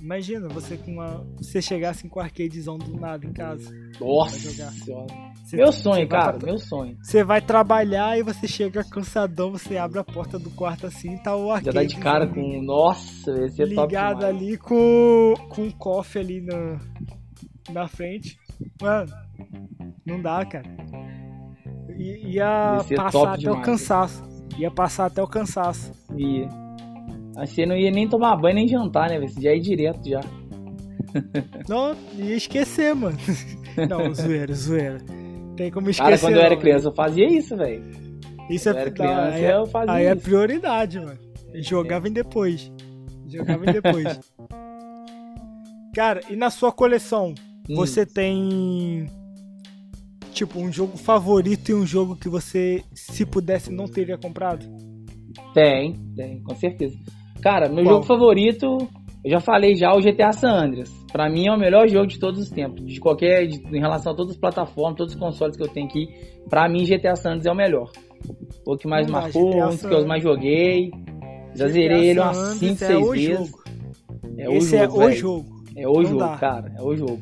[0.00, 1.26] Imagina você com uma.
[1.38, 3.70] Você chegar assim com o arcadezão do nada em casa.
[4.00, 4.70] Nossa jogar.
[4.72, 5.33] senhora.
[5.54, 6.38] Você- Meu você sonho, vai cara.
[6.42, 6.96] Meu sonho.
[7.02, 11.22] Você vai trabalhar e você chega cansadão, você abre a porta do quarto assim e
[11.22, 11.74] tá o Já arcade.
[11.76, 12.62] dá de cara com.
[12.62, 14.36] Nossa, esse é top ligado demais.
[14.36, 16.78] ali com, com um cofre ali na,
[17.72, 18.38] na frente.
[18.80, 19.12] Mano,
[20.06, 20.66] não dá, cara.
[21.98, 24.22] I- Ia Ia ser passar top até o demais, cansaço.
[24.58, 25.92] Ia passar até o cansaço.
[26.16, 26.48] Ia.
[27.36, 29.18] Aí você não ia nem tomar banho nem jantar, né?
[29.20, 30.20] Você já ia direto já.
[31.68, 33.16] Não, ia esquecer, mano.
[33.88, 34.98] Não, zoeira, zoeira.
[35.56, 36.10] Tem como esquecer.
[36.10, 37.82] Cara, quando eu era criança, eu fazia isso, velho.
[38.50, 40.22] Isso Quando eu é era não, criança, aí, é- eu fazia aí é isso.
[40.22, 41.18] prioridade, mano.
[41.56, 42.72] Jogava em depois.
[43.28, 44.20] Jogava em depois.
[45.94, 47.34] Cara, e na sua coleção,
[47.68, 47.76] Hum.
[47.76, 49.06] você tem
[50.32, 54.66] tipo um jogo favorito e um jogo que você, se pudesse, não teria comprado?
[55.54, 56.96] Tem, tem, com certeza.
[57.40, 57.94] Cara, meu Qual?
[57.94, 58.76] jogo favorito,
[59.24, 60.90] eu já falei já, o GTA San Andreas.
[61.14, 62.84] Pra mim é o melhor jogo de todos os tempos.
[62.84, 63.46] De qualquer.
[63.46, 66.08] de- em relação a todas as plataformas, todos os consoles que eu tenho aqui.
[66.50, 67.88] Pra mim, GTA San Andreas é o melhor.
[68.66, 70.90] O que mais Não marcou, um dos que eu mais joguei.
[71.54, 73.28] Já zerei ele umas San 5, Andreas 6 é o vezes.
[73.38, 73.62] Jogo.
[74.38, 74.82] É o Esse jogo.
[74.82, 75.16] é o velho.
[75.16, 75.46] jogo.
[75.76, 76.36] É o Não jogo, dá.
[76.36, 76.72] cara.
[76.76, 77.20] É o jogo.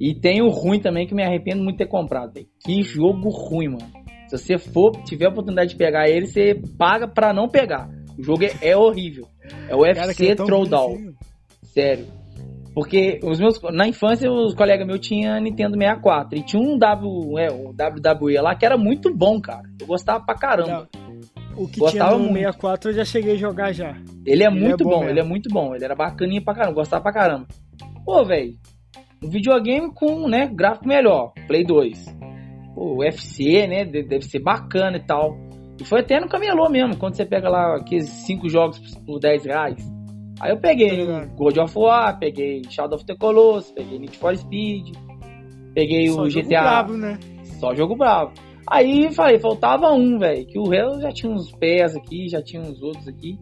[0.00, 2.46] E tem o ruim também que me arrependo muito de ter comprado, velho.
[2.64, 3.86] Que jogo ruim, mano.
[4.28, 7.90] Se você for, tiver a oportunidade de pegar ele, você paga pra não pegar.
[8.18, 9.26] O jogo é, é horrível.
[9.68, 10.96] É o Cara, UFC é Throwdown.
[11.62, 12.06] Sério.
[12.78, 16.38] Porque os meus, na infância, os colegas meus tinham Nintendo 64.
[16.38, 19.64] E tinha um w, é, um WWE lá que era muito bom, cara.
[19.80, 20.88] Eu gostava pra caramba.
[21.56, 22.38] O que Gostava tinha no muito.
[22.38, 23.96] 64 eu já cheguei a jogar já.
[24.24, 25.74] Ele é Ele muito é bom bom, ele é muito bom.
[25.74, 27.46] Ele era bacaninha pra caramba, gostava pra caramba.
[28.04, 28.52] Pô, velho,
[29.24, 32.04] um videogame com, né, gráfico melhor, Play 2.
[32.76, 35.36] Pô, o UFC, né, de- deve ser bacana e tal.
[35.80, 39.44] E foi até no camelô mesmo, quando você pega lá aqueles 5 jogos por 10
[39.46, 39.84] reais.
[40.40, 41.34] Aí eu peguei ligado.
[41.34, 44.94] God of War, peguei Shadow of the Colossus, peguei Need for Speed,
[45.74, 46.60] peguei Só o jogo GTA.
[46.60, 47.18] brabo, né?
[47.58, 48.32] Só jogo bravo.
[48.70, 50.46] Aí falei, faltava um, velho.
[50.46, 53.38] Que o réu já tinha uns pés aqui, já tinha uns outros aqui.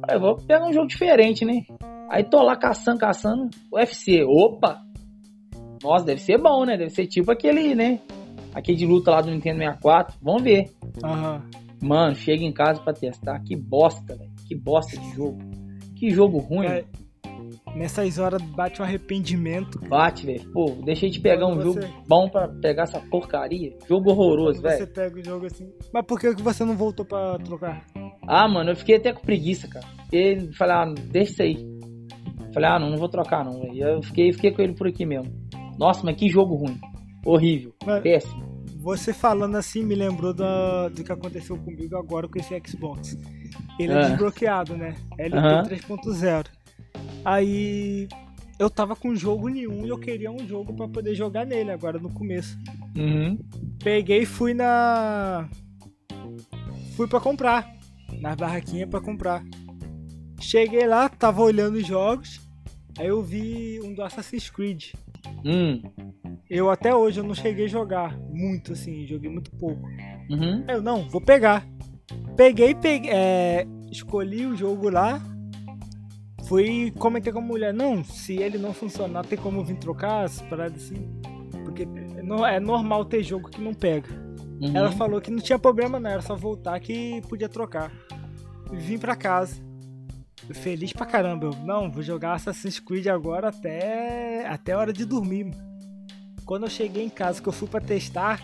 [0.00, 1.62] Falei, vou pegar um jogo diferente, né?
[2.08, 3.50] Aí tô lá caçando, caçando.
[3.72, 4.22] UFC.
[4.24, 4.80] Opa!
[5.82, 6.76] Nossa, deve ser bom, né?
[6.76, 8.00] Deve ser tipo aquele, né?
[8.54, 10.18] Aquele de luta lá do Nintendo 64.
[10.22, 10.70] Vamos ver.
[11.04, 11.42] Aham.
[11.82, 13.40] Mano, chega em casa pra testar.
[13.40, 14.30] Que bosta, velho.
[14.46, 15.38] Que bosta de jogo.
[16.00, 16.66] Que jogo ruim.
[16.66, 16.84] É,
[17.76, 19.78] nessas horas bate um arrependimento.
[19.88, 20.50] Bate, velho.
[20.52, 23.76] Pô, deixei de pegar um Quando jogo você- bom pra pegar essa porcaria.
[23.88, 24.78] Jogo horroroso, velho.
[24.78, 25.70] você pega o jogo assim.
[25.92, 27.84] Mas por que você não voltou pra trocar?
[28.26, 29.86] Ah, mano, eu fiquei até com preguiça, cara.
[30.04, 31.80] Fiquei, falei, ah, deixa isso aí.
[32.52, 33.76] Falei, ah, não, não vou trocar não, velho.
[33.84, 35.30] Eu fiquei, fiquei com ele por aqui mesmo.
[35.78, 36.78] Nossa, mas que jogo ruim.
[37.24, 37.72] Horrível.
[37.86, 38.49] Mas- Péssimo.
[38.80, 43.16] Você falando assim me lembrou da, do que aconteceu comigo agora com esse Xbox.
[43.78, 44.08] Ele é Ah.
[44.08, 44.96] desbloqueado, né?
[45.18, 45.62] LT Aham.
[45.64, 46.46] 3.0.
[47.24, 48.08] Aí
[48.58, 51.98] eu tava com jogo nenhum e eu queria um jogo pra poder jogar nele agora
[51.98, 52.56] no começo.
[52.96, 53.38] Uhum.
[53.82, 55.48] peguei e fui na.
[56.96, 57.70] Fui pra comprar.
[58.20, 59.42] Na barraquinha pra comprar.
[60.40, 62.40] Cheguei lá, tava olhando os jogos.
[62.98, 64.92] Aí eu vi um do Assassin's Creed.
[65.44, 65.82] Hum.
[66.48, 69.82] Eu até hoje eu não cheguei a jogar muito assim, joguei muito pouco.
[70.28, 70.64] Uhum.
[70.68, 71.66] Eu, não, vou pegar.
[72.36, 75.20] Peguei, peguei, é, escolhi o jogo lá.
[76.48, 80.42] Fui comentei com a mulher, não, se ele não funcionar, tem como vir trocar as
[80.42, 81.08] paradas assim.
[81.64, 81.86] Porque
[82.24, 84.10] não, é normal ter jogo que não pega.
[84.60, 84.76] Uhum.
[84.76, 87.92] Ela falou que não tinha problema não, era só voltar que podia trocar.
[88.72, 89.69] Vim pra casa.
[90.54, 91.46] Feliz pra caramba.
[91.46, 95.44] Eu, não, vou jogar Assassin's Creed agora até, até a hora de dormir.
[95.44, 95.70] mano.
[96.44, 98.40] Quando eu cheguei em casa, que eu fui pra testar,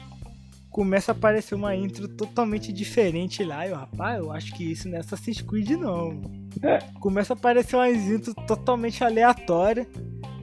[0.70, 3.66] começa a aparecer uma intro totalmente diferente lá.
[3.66, 6.20] Eu, rapaz, eu acho que isso não é Assassin's Creed não.
[7.00, 9.86] Começa a aparecer umas intro totalmente aleatórias.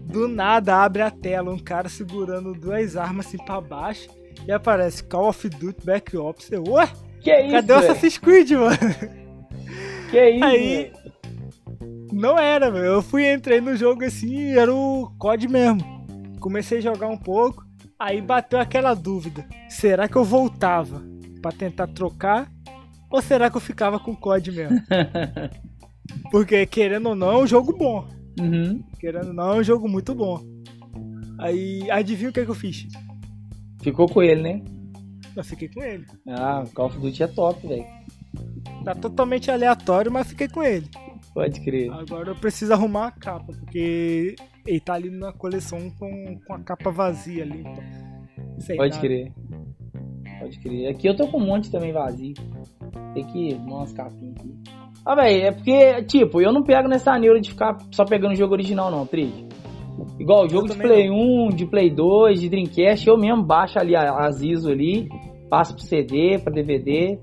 [0.02, 4.10] Do nada abre a tela, um cara segurando duas armas assim pra baixo.
[4.46, 6.52] E aparece Call of Duty Black Ops.
[6.52, 6.88] Eu, ué,
[7.22, 7.52] Que isso?
[7.52, 7.78] cadê o?
[7.78, 8.78] Assassin's Creed, mano?
[10.12, 10.44] Que isso?
[10.44, 10.92] Aí-?
[12.14, 12.84] Não era, meu.
[12.84, 15.82] Eu fui, entrei no jogo assim era o COD mesmo.
[16.40, 17.66] Comecei a jogar um pouco,
[17.98, 19.48] aí bateu aquela dúvida.
[19.68, 21.02] Será que eu voltava
[21.42, 22.52] pra tentar trocar?
[23.10, 24.82] Ou será que eu ficava com o COD mesmo?
[26.30, 28.08] Porque, querendo ou não, é um jogo bom.
[28.40, 28.84] Uhum.
[29.00, 30.40] Querendo ou não, é um jogo muito bom.
[31.40, 32.88] Aí, adivinha o que, que eu fiz?
[33.82, 34.62] Ficou com ele, né?
[35.36, 36.06] Eu fiquei com ele.
[36.28, 37.86] Ah, Call of Duty é top, velho.
[38.84, 40.88] Tá totalmente aleatório, mas fiquei com ele.
[41.34, 41.90] Pode crer.
[41.92, 44.36] Agora eu preciso arrumar a capa, porque
[44.68, 47.62] ele tá ali na coleção com, com a capa vazia ali.
[47.62, 47.84] Então,
[48.60, 49.02] sei Pode nada.
[49.02, 49.32] crer.
[50.40, 50.88] Pode crer.
[50.90, 52.34] Aqui eu tô com um monte também vazio.
[53.14, 54.54] Tem que arrumar umas capinhas aqui.
[55.06, 58.54] Ah, velho, é porque, tipo, eu não pego nessa neura de ficar só pegando jogo
[58.54, 59.34] original, não, Trid.
[60.20, 64.26] Igual, jogo de Play 1, de Play 2, de Dreamcast, eu mesmo baixo ali a-
[64.26, 65.10] as ISO ali,
[65.50, 67.18] passo pro CD, pra DVD.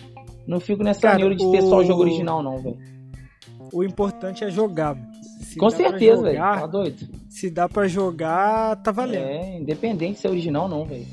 [0.46, 2.76] Não fico nessa Cara, neura de ter só o o- jogo original, não, velho.
[3.72, 4.96] O importante é jogar.
[5.40, 6.38] Se Com certeza, velho.
[6.38, 7.08] Tá doido?
[7.28, 9.24] Se dá pra jogar, tá valendo.
[9.24, 11.06] É, independente se é original ou não, velho.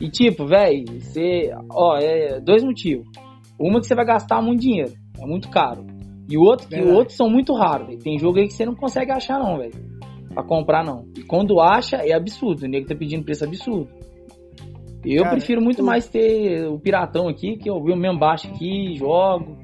[0.00, 1.50] E tipo, velho, você.
[1.70, 3.06] Ó, é dois motivos.
[3.58, 5.86] Uma que você vai gastar muito dinheiro, é muito caro.
[6.28, 7.98] E o outro que outros são muito raros, velho.
[7.98, 9.72] Tem jogo aí que você não consegue achar, não, velho.
[10.32, 11.04] Pra comprar, não.
[11.16, 12.64] E quando acha, é absurdo.
[12.64, 13.88] O nego tá pedindo preço absurdo.
[15.04, 18.46] Eu Cara, prefiro muito o- mais ter o piratão aqui, que eu, eu mesmo baixo
[18.48, 19.56] aqui, jogo.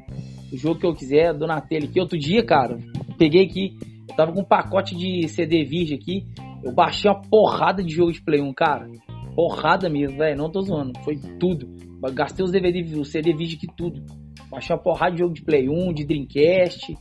[0.52, 2.00] O jogo que eu quiser, dou na aqui.
[2.00, 2.78] Outro dia, cara,
[3.18, 3.76] peguei aqui,
[4.08, 6.24] eu tava com um pacote de CD virgem aqui.
[6.62, 8.88] Eu baixei uma porrada de jogo de Play 1, cara.
[9.34, 10.36] Porrada mesmo, velho.
[10.36, 10.92] Não tô zoando.
[11.04, 11.68] Foi tudo.
[12.14, 14.02] Gastei os DVD, o CD virgem aqui, tudo.
[14.50, 16.96] Baixei uma porrada de jogo de Play 1, de Dreamcast.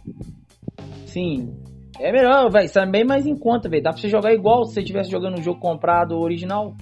[1.05, 1.53] Sim.
[1.99, 2.65] É melhor, velho.
[2.65, 3.83] Isso é bem mais em conta, velho.
[3.83, 6.75] Dá pra você jogar igual se você estivesse jogando um jogo comprado original.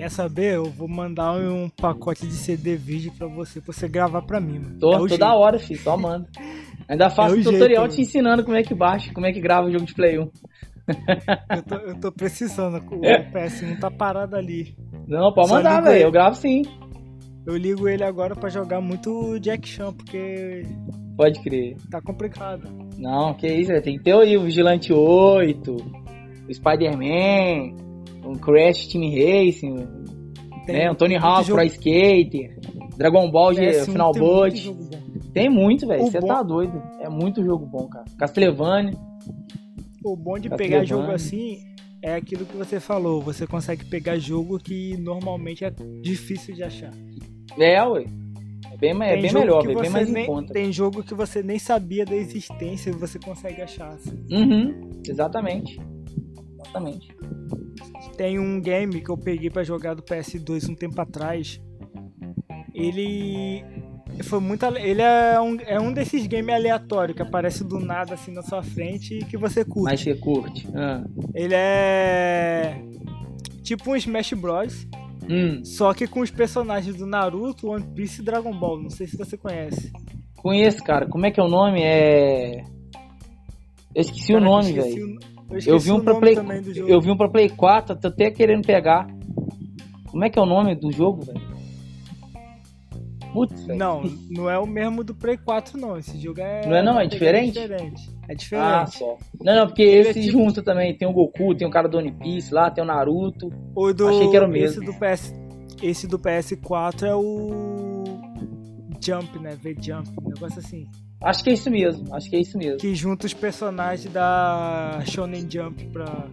[0.00, 0.54] Quer saber?
[0.54, 4.58] Eu vou mandar um pacote de CD vídeo pra você, pra você gravar pra mim,
[4.58, 4.78] mano.
[4.78, 5.24] Tô, É toda jeito.
[5.24, 5.80] hora, filho.
[5.80, 6.26] Só manda.
[6.88, 9.32] Ainda faço É o um tutorial jeito, te ensinando como é que baixa, como é
[9.32, 10.22] que grava o jogo de Play 1.
[10.22, 12.78] Eu tô, eu tô precisando.
[12.78, 13.00] O
[13.32, 14.74] PS1 tá parado ali.
[15.06, 16.04] Não, pode Só mandar, velho.
[16.04, 16.62] Eu gravo sim.
[17.46, 20.62] Eu ligo ele agora pra jogar muito Jack Chan, porque
[21.16, 21.76] Pode crer.
[21.90, 22.68] tá complicado.
[22.98, 23.82] Não, que isso, velho.
[23.82, 25.76] Tem que ter aí o Vigilante 8,
[26.48, 27.76] o Spider-Man,
[28.24, 29.86] o Crash Team Racing,
[30.66, 30.90] Tem né?
[30.90, 32.58] O Tony Hawk Pro Skater,
[32.96, 34.48] Dragon Ball G, PS1 Final bom.
[35.32, 36.02] Tem muito, velho.
[36.04, 36.82] Você bom- tá doido.
[37.00, 38.04] É muito jogo bom, cara.
[38.18, 38.92] Castlevania.
[40.04, 41.58] O bom de pegar jogo assim
[42.02, 43.20] é aquilo que você falou.
[43.22, 45.70] Você consegue pegar jogo que normalmente é
[46.02, 46.90] difícil de achar.
[47.58, 48.04] É, ué.
[48.72, 49.78] É bem, é Tem bem melhor, velho.
[49.80, 50.52] Bem mais em nem- conta.
[50.54, 53.88] Tem jogo que você nem sabia da existência e você consegue achar.
[53.90, 54.16] assim.
[54.32, 54.90] Uhum.
[55.06, 55.78] Exatamente.
[56.60, 57.14] Exatamente.
[58.20, 61.58] Tem um game que eu peguei pra jogar do PS2 um tempo atrás.
[62.74, 63.64] Ele
[64.24, 68.30] foi muito ele é um, é um desses games aleatórios que aparece do nada assim
[68.30, 69.84] na sua frente e que você curte.
[69.84, 70.68] Mas você curte.
[70.74, 71.02] Ah.
[71.32, 72.78] Ele é
[73.62, 74.86] tipo um Smash Bros,
[75.26, 75.64] Hum.
[75.64, 78.82] só que com os personagens do Naruto, One Piece e Dragon Ball.
[78.82, 79.90] Não sei se você conhece.
[80.36, 81.06] Conheço, cara.
[81.08, 81.80] Como é que é o nome?
[81.82, 82.64] É.
[83.94, 85.18] Eu esqueci o Caraca, nome, velho.
[85.50, 86.36] Eu, Eu vi um nome Play.
[86.86, 89.06] Eu vi um pra Play 4, tô até querendo pegar.
[90.10, 91.50] Como é que é o nome do jogo, velho?
[93.32, 93.64] Putz.
[93.68, 95.96] Não, não é o mesmo do Play 4 não.
[95.96, 96.98] Esse jogo é Não é não?
[96.98, 97.52] É diferente?
[97.52, 98.10] diferente.
[98.28, 98.98] É Ah, diferente.
[98.98, 99.16] só.
[99.40, 100.96] Não, não, porque esse tipo- junto também.
[100.96, 103.48] Tem o Goku, tem o cara do One Piece lá, tem o Naruto.
[103.74, 104.92] O do, Achei que era o Esse mesmo.
[104.92, 105.32] do, PS,
[105.80, 108.02] esse do PS4 é o
[109.00, 109.56] Jump, né?
[109.62, 110.88] V-Jump, um negócio assim.
[111.22, 112.78] Acho que é isso mesmo, acho que é isso mesmo.
[112.78, 116.26] Que junta os personagens da Shonen Jump pra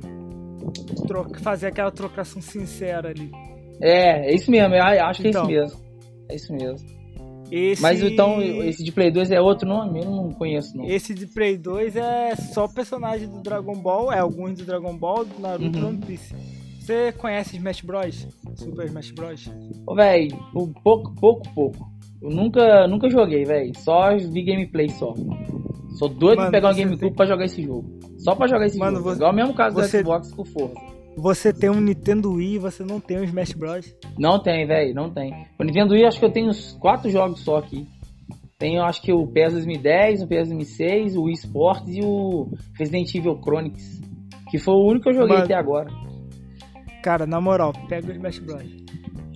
[1.07, 3.29] troca- fazer aquela trocação sincera ali.
[3.81, 5.45] É, é isso mesmo, acho que Então.
[5.49, 5.79] é isso mesmo.
[6.29, 6.97] É isso mesmo.
[7.49, 7.81] Esse...
[7.81, 9.99] Mas então, esse de Play 2 é outro nome?
[10.01, 10.83] Eu não conheço, não.
[10.85, 15.23] Esse de Play 2 é só personagem do Dragon Ball, é alguns do Dragon Ball,
[15.23, 15.87] do Naruto e Uhum.
[15.89, 16.33] One Piece.
[16.81, 18.27] Você conhece Smash Bros?
[18.55, 19.49] Super Smash Bros?
[19.85, 21.89] Ô, véi, um pouco, pouco, pouco.
[22.21, 23.71] Eu nunca, nunca joguei, véi.
[23.75, 25.13] Só vi gameplay só.
[25.97, 27.85] Sou doido Mano, de pegar um GameCube tem- pra jogar esse jogo.
[28.17, 29.09] Só pra jogar esse Mano, jogo.
[29.09, 30.75] você- Igual o mesmo caso você- do Xbox com Forza.
[31.15, 33.95] Você tem um Nintendo Wii e você não tem um Smash Bros?
[34.19, 35.33] Não tem, véi, não tem.
[35.59, 37.87] O Nintendo Wii, acho que eu tenho uns quatro jogos só aqui.
[38.59, 43.13] Tenho, acho que o PES 2010, o PES 2006, o Wii Sports e o Resident
[43.15, 44.01] Evil Chronicles.
[44.51, 45.43] Que foi o único que eu joguei Mano.
[45.45, 45.89] até agora.
[47.03, 48.63] Cara, na moral, pega o Smash Bros.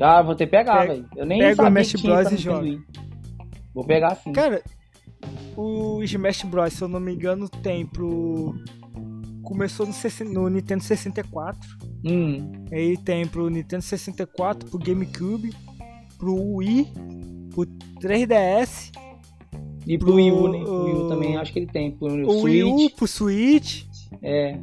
[0.02, 1.06] Já vou ter que pegar, Pega- velho.
[1.16, 2.80] Eu nem pega o sabia Smash que tinha Bros e joga.
[3.74, 4.32] Vou pegar sim.
[4.34, 4.62] Cara,
[5.56, 8.56] o Smash Bros, se eu não me engano, tem pro.
[9.44, 11.60] Começou no, 60 no Nintendo 64.
[12.06, 15.54] Hum, Aí tem pro Nintendo 64, pro GameCube,
[16.18, 16.88] pro Wii,
[17.54, 17.66] pro
[18.02, 18.92] 3DS,
[19.86, 20.58] e pro Pro- Wii U, né?
[20.64, 21.92] O Wii U também acho que ele tem.
[21.92, 23.84] Pro o Wii U, pro Switch.
[24.24, 24.58] É.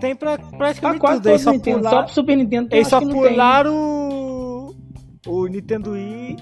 [0.00, 1.28] Tem pra Tá praticamente quase tudo.
[1.30, 1.82] Todos só, Nintendo.
[1.82, 3.08] Só pular, pro Super Nintendo eu eles só tem.
[3.10, 3.74] pularam
[5.26, 6.36] o, Nintendo Wii.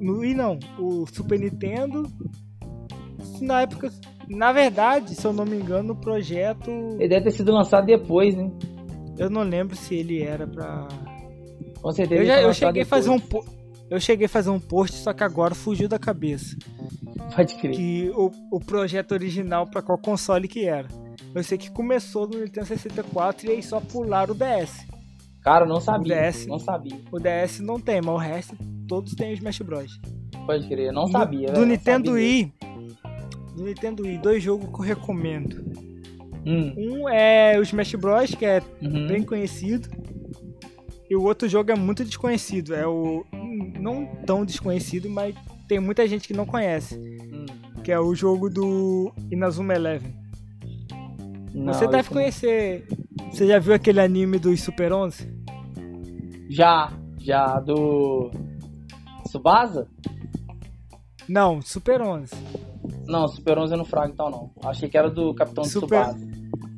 [0.00, 2.06] No Wii não, o Super Nintendo.
[3.40, 3.90] Na época.
[4.28, 6.70] Na verdade, se eu não me engano, o projeto.
[6.98, 8.50] Ele deve ter sido lançado depois, né?
[9.18, 10.88] Eu não lembro se ele era pra.
[11.80, 12.22] Com certeza.
[12.22, 13.56] Eu, já, eu cheguei a fazer um depois.
[13.88, 16.56] Eu cheguei a fazer um post, só que agora fugiu da cabeça.
[17.34, 17.72] Pode crer.
[17.72, 20.88] Que o, o projeto original pra qual console que era.
[21.34, 24.86] Eu sei que começou no Nintendo 64 e aí só pularam o DS.
[25.46, 26.28] Cara, não sabia.
[26.28, 26.46] DS.
[26.48, 26.98] Não sabia.
[27.12, 28.56] O DS não tem, mas o resto
[28.88, 30.00] todos têm o Smash Bros.
[30.44, 30.88] Pode crer.
[30.88, 31.46] Eu não Do- sabia.
[31.46, 32.10] Do, velho, não Nintendo.
[32.14, 32.52] Wii.
[33.54, 35.64] Do Nintendo Wii, dois jogos que eu recomendo.
[36.44, 36.74] Hum.
[36.76, 39.06] Um é o Smash Bros, que é Uhum.
[39.06, 39.88] bem conhecido.
[41.08, 42.74] E o outro jogo é muito desconhecido.
[42.74, 43.24] É o.
[43.80, 45.32] Não tão desconhecido, mas
[45.68, 46.96] tem muita gente que não conhece.
[46.98, 47.46] Hum.
[47.84, 50.12] Que é o jogo do Inazuma Eleven.
[51.54, 52.16] Não, Você deve esse não.
[52.20, 52.88] conhecer.
[53.30, 55.35] Você já viu aquele anime dos Super 11?
[56.50, 56.92] Já.
[57.18, 57.60] Já.
[57.60, 58.30] Do.
[59.30, 59.88] Subasa?
[61.28, 62.32] Não, Super 11.
[63.06, 64.50] Não, Super 11 eu não frago então não.
[64.64, 66.26] Achei que era do Capitão Super- Tsubasa.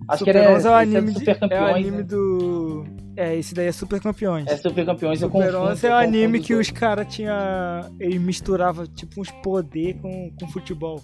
[0.09, 1.75] Acho Super que era 11 é o esse anime, de- é o Campeões.
[1.77, 2.03] anime né?
[2.03, 2.85] do.
[3.21, 4.47] É, esse daí é Super Campeões.
[4.47, 5.71] É Super Campeões, eu Super confundo.
[5.73, 7.35] 11 é eu anime que os caras tinham.
[7.99, 11.01] Eles misturavam tipo uns poder com, com futebol.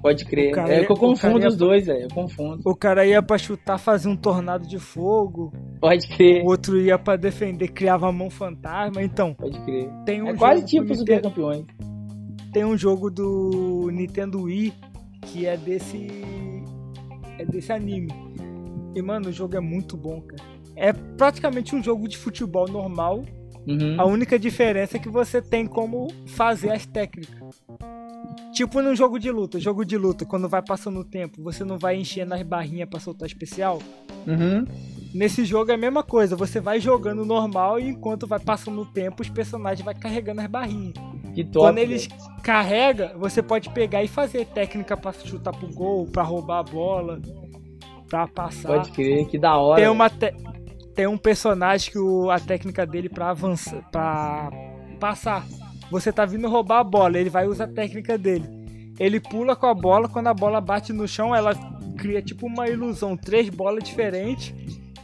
[0.00, 0.56] Pode crer.
[0.56, 2.04] é ia- que eu confundo ia- os dois, velho.
[2.04, 2.62] Eu confundo.
[2.64, 5.52] O cara ia pra chutar, fazer um tornado de fogo.
[5.80, 6.42] Pode crer.
[6.42, 9.02] O outro ia pra defender, criava a mão fantasma.
[9.02, 9.90] Então, Pode crer.
[10.06, 11.64] tem um É quase tipo Super Nintendo- Campeões.
[12.54, 14.72] tem um jogo do Nintendo Wii
[15.22, 16.06] que é desse
[17.38, 18.08] é desse anime.
[18.94, 20.53] E mano, o jogo é muito bom, cara.
[20.76, 23.24] É praticamente um jogo de futebol normal.
[23.66, 23.98] Uhum.
[23.98, 27.62] A única diferença é que você tem como fazer as técnicas.
[28.52, 29.58] Tipo num jogo de luta.
[29.58, 33.00] Jogo de luta, quando vai passando o tempo, você não vai enchendo as barrinhas pra
[33.00, 33.80] soltar especial.
[34.26, 34.64] Uhum.
[35.14, 38.86] Nesse jogo é a mesma coisa, você vai jogando normal e enquanto vai passando o
[38.86, 40.94] tempo, os personagens vai carregando as barrinhas.
[41.34, 41.66] Que top.
[41.66, 42.20] Quando eles velho.
[42.42, 47.20] carregam, você pode pegar e fazer técnica pra chutar pro gol, pra roubar a bola,
[48.08, 48.68] pra passar.
[48.68, 49.80] Pode crer, que da hora.
[49.80, 50.34] Tem uma te-
[50.94, 52.30] tem um personagem que o...
[52.30, 54.50] a técnica dele pra avançar, pra
[55.00, 55.44] passar.
[55.90, 58.48] Você tá vindo roubar a bola, ele vai usar a técnica dele.
[58.98, 61.52] Ele pula com a bola, quando a bola bate no chão, ela
[61.96, 64.54] cria tipo uma ilusão, três bolas diferentes.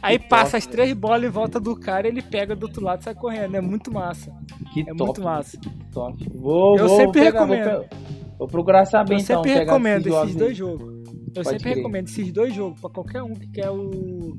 [0.01, 0.75] Aí top, passa as velho.
[0.77, 3.55] três bolas em volta do cara, ele pega do outro lado e sai correndo.
[3.55, 4.31] É muito massa.
[4.73, 5.03] Que É top.
[5.03, 5.59] muito massa.
[5.93, 6.25] top.
[6.33, 7.87] Vou, Eu vou sempre pegar, vou recomendo.
[7.89, 7.95] pe-
[8.39, 9.37] Vou, procurar saber Eu então.
[9.43, 11.00] sempre pegar recomendo esses dois jogos.
[11.33, 11.75] Eu Pode sempre crer.
[11.77, 14.37] recomendo esses dois jogos pra qualquer um que quer o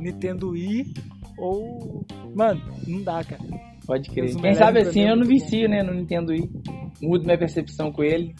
[0.00, 0.94] Nintendo Wii
[1.38, 2.04] ou.
[2.34, 3.42] Mano, não dá, cara.
[3.86, 4.34] Pode crer.
[4.34, 6.50] Quem sabe assim eu não vicio, né, no Nintendo Wii.
[7.02, 8.34] Mudo minha percepção com ele.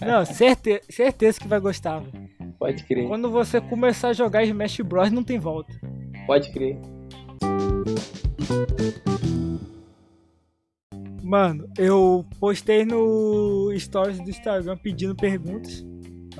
[0.00, 2.00] Não, certe certeza que vai gostar.
[2.00, 2.28] velho.
[2.58, 3.06] Pode crer.
[3.08, 5.72] Quando você começar a jogar Smash Bros, não tem volta.
[6.26, 6.76] Pode crer.
[11.22, 15.84] Mano, eu postei no stories do Instagram pedindo perguntas.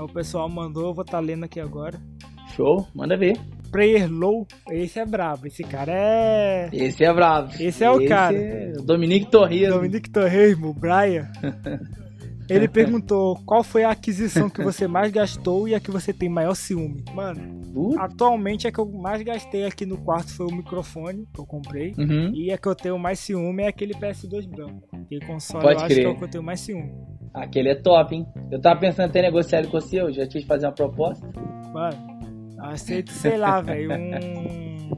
[0.03, 2.01] O pessoal mandou, eu vou estar lendo aqui agora.
[2.57, 3.38] Show, manda ver.
[3.70, 5.46] Player Low, esse é brabo.
[5.46, 6.68] Esse cara é.
[6.72, 7.53] Esse é bravo.
[7.62, 8.36] Esse é o cara.
[8.36, 9.68] É o Dominique Torres.
[9.68, 11.30] Dominique Torresmo, Brian.
[12.51, 16.28] Ele perguntou qual foi a aquisição que você mais gastou e a que você tem
[16.28, 17.05] maior ciúme.
[17.14, 18.03] Mano, Puta.
[18.03, 21.94] atualmente a que eu mais gastei aqui no quarto foi o microfone que eu comprei.
[21.96, 22.32] Uhum.
[22.34, 24.82] E a que eu tenho mais ciúme é aquele PS2 branco.
[24.92, 26.01] Aquele console Pode eu acho crer.
[26.01, 26.92] que é o que eu tenho mais ciúme.
[27.32, 28.26] Aquele é top, hein?
[28.50, 31.26] Eu tava pensando em ter negociado com você, eu já tinha que fazer uma proposta.
[31.72, 31.96] Mano,
[32.58, 34.90] aceito, sei lá, velho, um.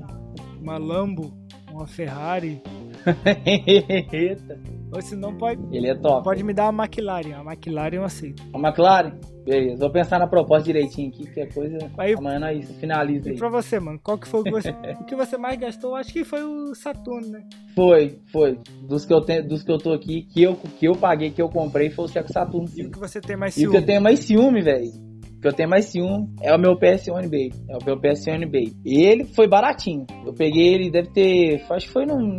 [0.60, 1.32] Uma Lambo,
[1.70, 2.62] uma Ferrari.
[4.12, 4.58] Eita.
[4.94, 6.22] Ou se não, pode, Ele é top.
[6.22, 7.34] pode me dar uma McLaren.
[7.34, 8.42] A McLaren eu aceito.
[8.52, 9.12] A McLaren?
[9.44, 11.78] Beleza, vou pensar na proposta direitinho aqui, que é coisa.
[11.98, 13.38] Aí- Amanhã nós finaliza E aí.
[13.38, 14.68] pra você, mano, qual que foi o que você,
[15.00, 15.96] o que você mais gastou?
[15.96, 17.42] Acho que foi o Saturno, né?
[17.74, 18.58] Foi, foi.
[18.86, 21.40] Dos que eu tenho, dos que eu tô aqui, que eu, que eu paguei, que
[21.42, 22.68] eu comprei, foi o Seco Saturno.
[22.76, 23.78] E o que você tem mais E o que ciúme?
[23.82, 24.88] eu tenho mais ciúme, velho.
[25.36, 27.50] O que eu tenho mais ciúme é o meu PS One Bay.
[27.68, 28.72] É o meu PS One Bay.
[28.84, 30.06] E ele foi baratinho.
[30.24, 31.64] Eu peguei ele, deve ter.
[31.68, 32.36] Acho que foi num,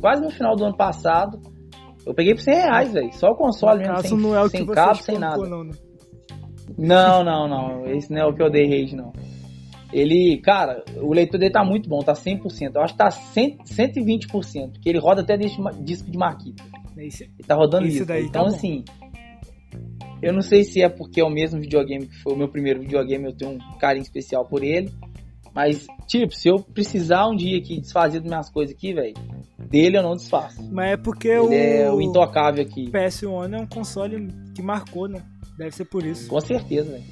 [0.00, 1.38] quase no final do ano passado.
[2.08, 3.12] Eu peguei por 100 reais, velho.
[3.12, 5.46] Só o console No mesmo, sem, não é o sem que cabo, sem nada.
[5.46, 5.72] não, né?
[6.76, 7.86] Não, não, não.
[7.86, 9.12] Esse não é o que eu dei rage, não.
[9.92, 12.74] Ele, cara, o leitor dele tá muito bom, tá 100%.
[12.76, 16.62] Eu acho que tá 100, 120%, que ele roda até disco disco de marquita.
[16.98, 18.04] Esse- Ele tá rodando isso.
[18.04, 18.84] daí então, tá assim,
[20.20, 22.80] eu não sei se é porque é o mesmo videogame que foi o meu primeiro
[22.80, 24.90] videogame, eu tenho um carinho especial por ele.
[25.58, 29.14] Mas, tipo, se eu precisar um dia aqui desfazer das minhas coisas aqui, velho,
[29.58, 30.62] dele eu não desfaço.
[30.70, 32.88] Mas é porque Ele o, é o intocável aqui.
[32.92, 35.20] PS1 é um console que marcou, né?
[35.58, 36.28] Deve ser por isso.
[36.28, 37.02] Com certeza, velho.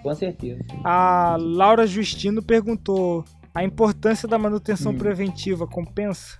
[0.00, 0.60] Com certeza.
[0.84, 4.98] A Laura Justino perguntou: a importância da manutenção Hum.
[4.98, 6.38] preventiva compensa?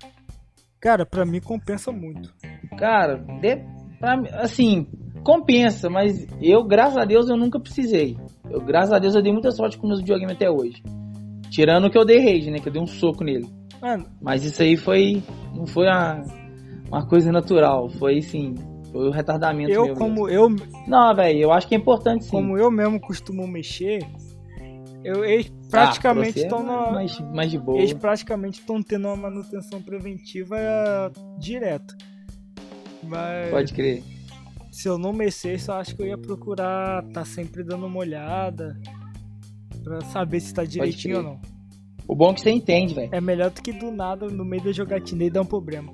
[0.81, 2.33] Cara, pra mim compensa muito.
[2.79, 3.57] Cara, de,
[3.99, 4.87] pra mim, assim,
[5.25, 8.17] compensa, mas eu, graças a Deus, eu nunca precisei.
[8.49, 10.81] Eu, graças a Deus, eu dei muita sorte com meus videogames até hoje.
[11.51, 12.59] Tirando que eu dei rage, né?
[12.59, 13.49] Que eu dei um soco nele.
[13.81, 15.23] Mano, Mas isso aí foi.
[15.55, 16.25] Não foi uma,
[16.89, 17.89] uma coisa natural.
[17.91, 18.55] Foi sim.
[18.93, 20.67] Foi o retardamento eu meu como eu, mesmo.
[20.87, 22.31] Não, velho, eu acho que é importante sim.
[22.31, 24.03] como eu mesmo costumo mexer,
[25.05, 27.79] eu eles Ah, praticamente pra você é estão na mais, mais de boa.
[27.79, 31.95] eles praticamente estão tendo uma manutenção preventiva é, direta.
[33.03, 34.03] Mas Pode crer.
[34.73, 38.75] se eu não mexesse, eu acho que eu ia procurar tá sempre dando uma olhada
[39.83, 41.41] pra saber se tá direitinho ou não.
[42.07, 43.11] O bom é que você entende, velho.
[43.13, 45.93] É melhor do que do nada no meio da jogatina e dar um problema.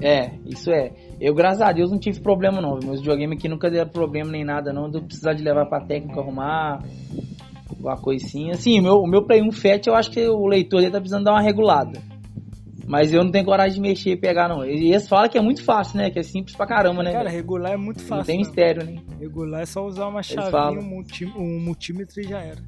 [0.00, 0.92] É, isso é.
[1.20, 2.78] Eu, graças a Deus, não tive problema não.
[2.78, 4.90] Meus videogames aqui nunca deram problema nem nada, não.
[4.90, 6.82] De precisar de levar pra técnico arrumar.
[7.78, 8.52] Uma coisinha.
[8.52, 11.00] Assim, o meu, o meu Play 1 Fat, eu acho que o leitor dele tá
[11.00, 12.00] precisando dar uma regulada.
[12.90, 14.64] Mas eu não tenho coragem de mexer e pegar, não.
[14.64, 16.10] E eles falam que é muito fácil, né?
[16.10, 17.12] Que é simples pra caramba, né?
[17.12, 18.24] Cara, regular é muito não fácil.
[18.26, 18.42] tem né?
[18.44, 19.00] mistério, né?
[19.20, 21.04] Regular é só usar uma chavinha, um,
[21.40, 22.58] um multímetro e já era.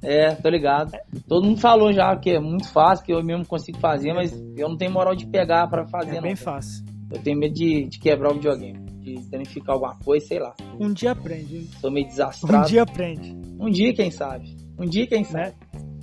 [0.00, 0.92] É, tô ligado.
[1.26, 4.68] Todo mundo falou já que é muito fácil, que eu mesmo consigo fazer, mas eu
[4.68, 6.22] não tenho moral de pegar pra fazer, É não.
[6.22, 6.84] bem fácil.
[7.10, 10.54] Eu tenho medo de, de quebrar o videogame, de danificar alguma coisa, sei lá.
[10.78, 11.68] Um dia aprende.
[11.80, 12.68] Sou meio Um desastrado.
[12.68, 13.36] dia aprende.
[13.58, 14.56] Um dia, quem sabe?
[14.78, 15.46] Um dia, quem sabe?
[15.48, 15.54] Né?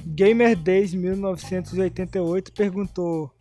[0.05, 3.31] Gamer Days 1988 perguntou: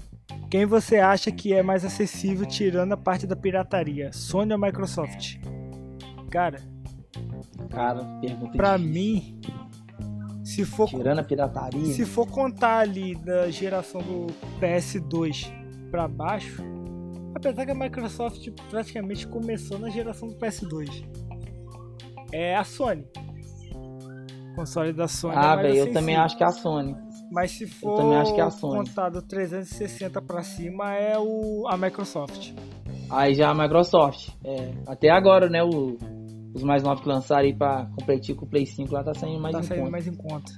[0.50, 4.12] Quem você acha que é mais acessível tirando a parte da pirataria?
[4.12, 5.36] Sony ou Microsoft?
[6.30, 6.60] Cara,
[7.70, 8.92] Cara, pergunta pra difícil.
[8.94, 9.40] mim,
[10.44, 11.84] se for, Tirando a pirataria.
[11.86, 14.26] se for contar ali da geração do
[14.60, 15.52] PS2
[15.90, 16.62] pra baixo,
[17.34, 21.04] apesar que a Microsoft praticamente começou na geração do PS2,
[22.32, 23.06] é a Sony.
[24.52, 25.34] O console da Sony.
[25.34, 26.96] é Ah, velho, eu também acho que é a Sony.
[27.30, 27.96] Mas se for
[28.34, 28.78] que é Sony.
[28.78, 32.52] contado 360 pra cima é o a Microsoft.
[33.10, 34.30] Aí já a Microsoft.
[34.44, 35.62] É, até agora, né?
[35.62, 35.96] o-
[36.54, 39.40] os mais novos que lançaram aí pra competir com o Play 5 lá tá saindo
[39.40, 39.90] mais tá em saindo conta.
[39.92, 40.52] mais em conta.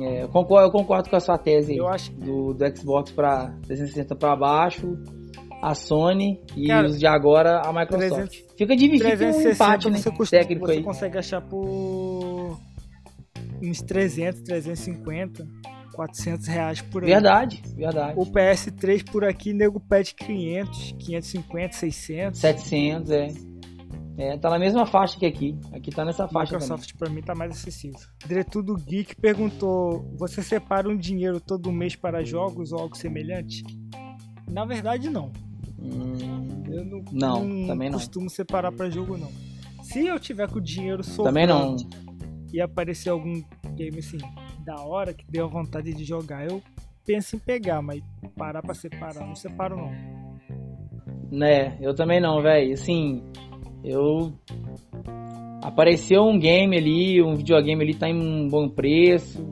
[0.00, 1.78] É, eu, concordo, eu concordo com a sua tese aí.
[1.78, 4.96] Eu acho Do, do Xbox pra 360 pra baixo,
[5.62, 8.28] a Sony e Cara, os de agora a Microsoft.
[8.30, 9.98] 300 Fica dividido um 360 empate, né?
[9.98, 10.82] você, costuma, Técnico você aí.
[10.82, 11.66] consegue achar por
[13.62, 15.46] uns 300, 350,
[15.94, 17.10] 400 reais por aí.
[17.10, 18.14] Verdade, verdade.
[18.16, 22.40] O PS3 por aqui, nego pede 500, 550, 600.
[22.40, 23.28] 700, é.
[24.16, 25.56] É, tá na mesma faixa que aqui.
[25.72, 28.00] Aqui tá nessa faixa Microsoft pra mim tá mais acessível.
[28.26, 33.62] Diretudo Geek perguntou: Você separa um dinheiro todo mês para jogos ou algo semelhante?
[34.50, 35.30] Na verdade, não.
[35.30, 35.48] também.
[35.80, 37.98] Hum, Eu não, Não, também não.
[37.98, 39.30] costumo separar pra jogo, não.
[39.84, 41.76] Se eu tiver com o dinheiro sobrando também não.
[42.52, 43.42] E aparecer algum
[43.74, 44.18] game assim
[44.64, 46.62] da hora que deu vontade de jogar, eu
[47.06, 48.02] penso em pegar, mas
[48.36, 49.90] parar pra separar, não separo não.
[51.30, 52.72] Né, eu também não, velho.
[52.72, 53.22] Assim,
[53.84, 54.32] eu.
[55.62, 59.46] Apareceu um game ali, um videogame ali tá em um bom preço,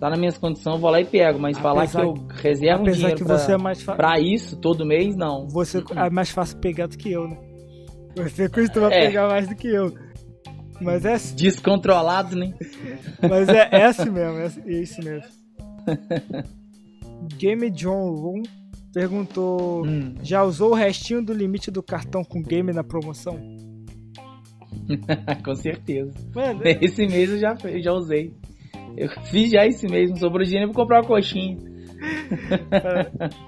[0.00, 1.38] tá nas minhas condições, eu vou lá e pego.
[1.38, 3.96] Mas falar Apesar- que eu reservo um dinheiro que pra, você é mais fácil.
[3.96, 5.46] pra isso todo mês, não.
[5.48, 7.38] Você é mais fácil pegar do que eu, né?
[8.16, 9.06] Você costuma É.
[9.06, 9.92] pegar mais do que eu.
[10.80, 12.52] Mas é, Descontrolado, né?
[13.28, 15.28] mas é, é assim mesmo, é, é isso mesmo.
[17.38, 18.42] Game John Room
[18.92, 20.14] perguntou: Hum.
[20.22, 23.38] Já usou o restinho do limite do cartão com game na promoção?
[25.44, 26.12] Com certeza.
[26.34, 28.32] Mano, Esse mês eu já, eu já usei.
[28.96, 31.58] Eu fiz já esse mês, não sobrou dinheiro, vou comprar uma coxinha.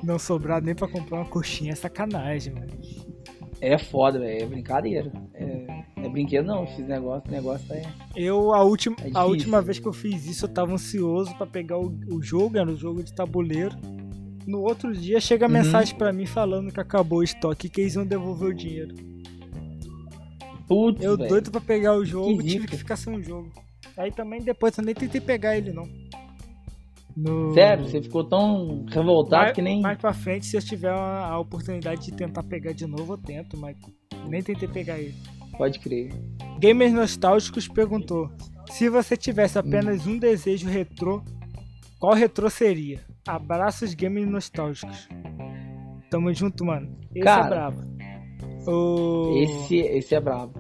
[0.03, 2.72] Não sobrar nem pra comprar uma coxinha é sacanagem, mano.
[3.61, 4.42] É foda, velho.
[4.42, 5.11] É brincadeira.
[5.34, 5.66] É,
[6.04, 7.82] é brinquedo não, fiz negócio, negócio é.
[8.14, 9.28] Eu, a última, É a difícil.
[9.28, 12.70] última vez que eu fiz isso, eu tava ansioso pra pegar o, o jogo, era
[12.70, 13.74] um jogo de tabuleiro.
[14.46, 15.54] No outro dia chega a Uhum.
[15.54, 18.94] mensagem pra mim falando que acabou o estoque e que eles iam devolver o dinheiro.
[20.68, 21.28] Putz, Eu velho.
[21.28, 22.66] doido pra pegar o jogo, Que tive zica.
[22.68, 23.50] que ficar sem o jogo.
[23.96, 25.88] Aí também depois eu nem tentei pegar ele não.
[27.17, 27.55] No...
[27.55, 29.81] Sério, você ficou tão revoltado mais, que nem.
[29.81, 33.19] mais pra frente, se eu tiver a, a oportunidade de tentar pegar de novo, eu
[33.19, 33.77] tento, mas
[34.29, 35.14] nem tentei pegar ele.
[35.57, 36.12] Pode crer.
[36.61, 38.31] Gamers Nostálgicos perguntou:
[38.71, 41.23] Se você tivesse apenas um desejo retrô,
[41.99, 43.01] qual retrô seria?
[43.27, 45.09] Abraços Gamers Nostálgicos.
[46.11, 46.95] Tamo junto, mano.
[47.14, 47.97] Esse Cara, é brabo.
[48.69, 49.43] O...
[49.43, 50.53] Esse, esse é brabo.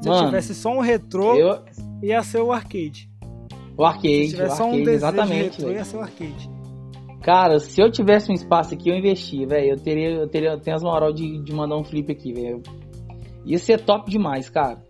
[0.00, 1.64] Se eu Mano, tivesse só um retrô, eu.
[2.02, 3.07] ia ser o arcade.
[3.78, 5.78] O arcade, o um arcade, desejo exatamente, retrô, velho.
[5.78, 6.50] ia ser o arcade.
[7.22, 9.70] Cara, se eu tivesse um espaço aqui, eu investia, velho.
[9.70, 12.60] Eu teria, eu teria, eu tenho as moral de, de mandar um flip aqui, velho.
[13.44, 14.82] Ia ser top demais, cara.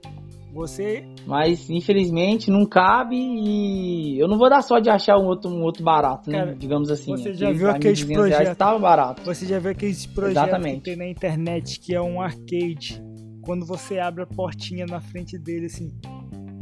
[0.54, 5.50] Você, Mas infelizmente não cabe e eu não vou dar só de achar um outro,
[5.50, 6.38] um outro barato, né?
[6.38, 7.10] Cara, Digamos assim.
[7.12, 8.56] você Aquele já viu aqueles 1.200 reais projetos?
[8.56, 9.22] Tava barato.
[9.22, 10.82] você já viu aqueles projetos que Exatamente.
[10.82, 13.02] tem na internet que é um arcade?
[13.42, 15.90] Quando você abre a portinha na frente dele, assim.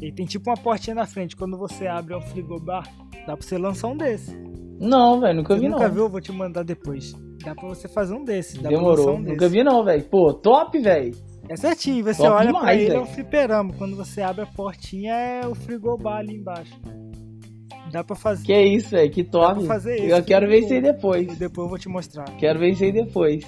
[0.00, 1.34] Ele tem tipo uma portinha na frente.
[1.36, 2.84] Quando você abre é um frigobar.
[3.26, 4.36] Dá pra você lançar um desse.
[4.78, 5.94] Não, velho, nunca Você vi nunca não.
[5.94, 6.02] viu?
[6.04, 7.12] Eu vou te mandar depois.
[7.44, 8.56] Dá pra você fazer um desse.
[8.56, 9.14] Dá pra Demorou.
[9.14, 9.48] um nunca desse.
[9.52, 10.04] vi não, velho.
[10.04, 11.14] Pô, top, velho.
[11.48, 12.04] É certinho.
[12.04, 13.02] Você Top olha pra demais, ele, é velho.
[13.02, 13.72] um fliperama.
[13.78, 16.74] Quando você abre a portinha, é o frigobar ali embaixo.
[17.92, 18.44] Dá pra fazer.
[18.44, 19.60] Que isso, velho, que top.
[19.60, 21.38] pra fazer eu esse, quero ver isso aí E depois.
[21.38, 22.24] depois eu vou te mostrar.
[22.36, 23.44] Quero ver isso aí depois.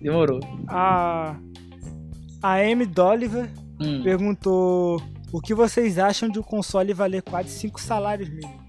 [0.00, 0.38] Demorou.
[0.68, 1.36] A,
[2.42, 3.48] a Amy Dolliver
[3.80, 4.02] Hum.
[4.04, 5.00] perguntou
[5.32, 8.62] o que vocês acham de o console valer quase 5 salários mínimos.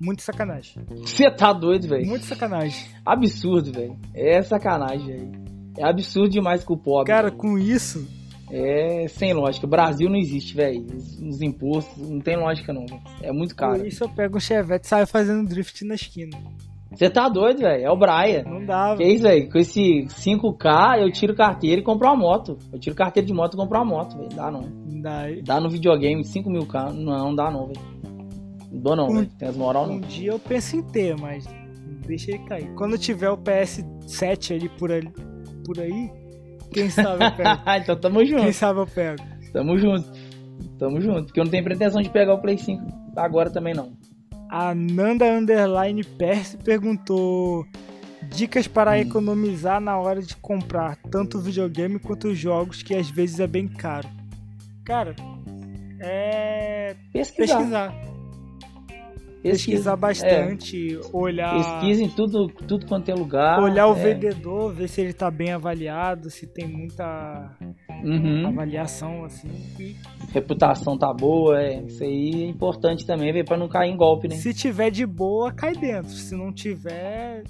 [0.00, 0.82] Muito sacanagem.
[1.00, 2.06] Você tá doido, velho.
[2.06, 2.86] Muito sacanagem.
[3.04, 3.96] Absurdo, velho.
[4.14, 5.32] É sacanagem, velho.
[5.76, 7.06] É absurdo demais com o pobre.
[7.12, 7.36] Cara, velho.
[7.36, 8.06] com isso,
[8.50, 9.66] É sem lógica.
[9.66, 10.86] O Brasil não existe, velho.
[10.94, 12.86] Os, os impostos não tem lógica, não.
[12.86, 13.02] velho.
[13.22, 13.84] É muito com caro.
[13.86, 16.38] isso eu pego um chevette e saio fazendo drift na esquina.
[16.90, 17.84] Você tá doido, velho.
[17.86, 18.42] É o Braia.
[18.44, 19.50] Não dá, Que isso, velho?
[19.50, 22.56] Com esse 5K, eu tiro carteira e compro uma moto.
[22.72, 24.28] Eu tiro carteira de moto e compro uma moto, velho.
[24.34, 24.62] Dá não.
[24.62, 25.24] não dá.
[25.44, 26.92] Dá no videogame 5 mil K.
[26.92, 27.80] Não, não dá não, velho.
[28.72, 29.30] Não dou não, Um- velho.
[29.38, 30.00] Tem as moral Um não.
[30.00, 31.44] dia eu penso em ter, mas
[32.06, 32.72] deixa ele cair.
[32.74, 35.12] Quando tiver o PS7 ali por, ali,
[35.66, 36.10] por aí,
[36.72, 37.60] quem sabe eu pego.
[37.82, 38.52] então tamo quem junto.
[38.54, 39.22] sabe eu pego.
[39.52, 40.08] Tamo junto.
[40.78, 41.24] Tamo junto.
[41.26, 42.82] Porque eu não tenho pretensão de pegar o Play 5
[43.16, 43.92] agora também não.
[44.50, 47.66] A Nanda Underline Perse perguntou
[48.30, 48.96] dicas para Hum.
[49.00, 54.08] economizar na hora de comprar tanto videogame quanto jogos que às vezes é bem caro.
[54.84, 55.14] Cara,
[56.00, 57.56] é Pesquisar.
[57.56, 57.92] pesquisar,
[59.42, 59.42] Pesquisa.
[59.42, 63.60] pesquisar bastante, olhar, Pesquisa em tudo, tudo quanto é lugar.
[63.62, 64.02] olhar o é.
[64.14, 67.54] vendedor, ver se ele tá bem avaliado, se tem muita
[68.02, 68.46] Uhum.
[68.46, 69.48] avaliação assim.
[69.78, 69.96] E
[70.32, 71.82] Reputação tá boa, é.
[71.82, 74.36] Isso aí é importante também, pra não cair em golpe, né?
[74.36, 76.10] se tiver de boa, cai dentro.
[76.10, 77.44] Se não tiver,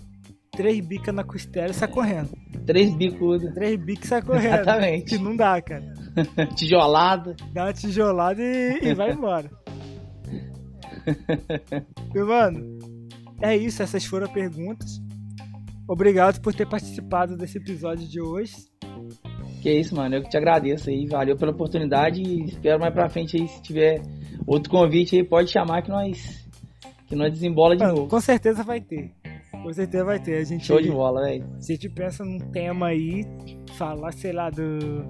[0.53, 2.30] três bicas na costela e sai correndo.
[2.66, 3.53] Três bicudas.
[3.55, 4.55] Três bicas e sai correndo.
[4.55, 5.05] Exatamente.
[5.05, 5.92] Que não dá, cara.
[6.55, 7.36] Tijolada.
[7.53, 9.51] Dá uma tijolada e, e vai embora.
[12.14, 12.78] Meu mano,
[13.40, 13.82] é isso.
[13.82, 15.01] Essas foram as perguntas.
[15.88, 18.55] Obrigado por ter participado desse episódio de hoje.
[19.63, 20.15] Que isso, mano.
[20.17, 21.07] Eu que te agradeço aí.
[21.07, 24.01] Valeu pela oportunidade e espero mais pra frente aí, se tiver
[24.47, 26.47] outro convite aí, pode chamar que nós.
[27.07, 28.09] Que nós desembola de Mano, novo.
[28.09, 29.11] com certeza vai ter.
[29.51, 30.37] Com certeza vai ter.
[30.37, 31.45] A gente, Show de bola, velho.
[31.57, 33.25] a gente pensa num tema aí,
[33.77, 35.07] falar, sei lá, do.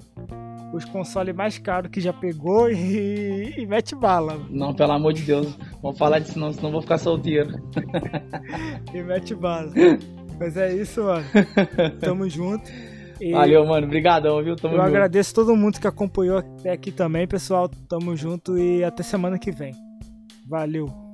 [0.73, 4.39] Os consoles mais caros que já pegou e, e mete bala.
[4.49, 5.57] Não, pelo amor de Deus.
[5.81, 7.51] Vamos falar disso não, senão vou ficar solteiro.
[8.93, 9.71] E mete bala.
[10.39, 11.25] Mas é isso, mano.
[11.99, 12.71] Tamo junto.
[13.19, 13.85] E Valeu, mano.
[13.85, 14.55] Obrigadão, viu?
[14.55, 14.87] Tamo eu junto.
[14.87, 17.69] agradeço todo mundo que acompanhou até aqui também, pessoal.
[17.87, 19.73] Tamo junto e até semana que vem.
[20.47, 21.08] Valeu.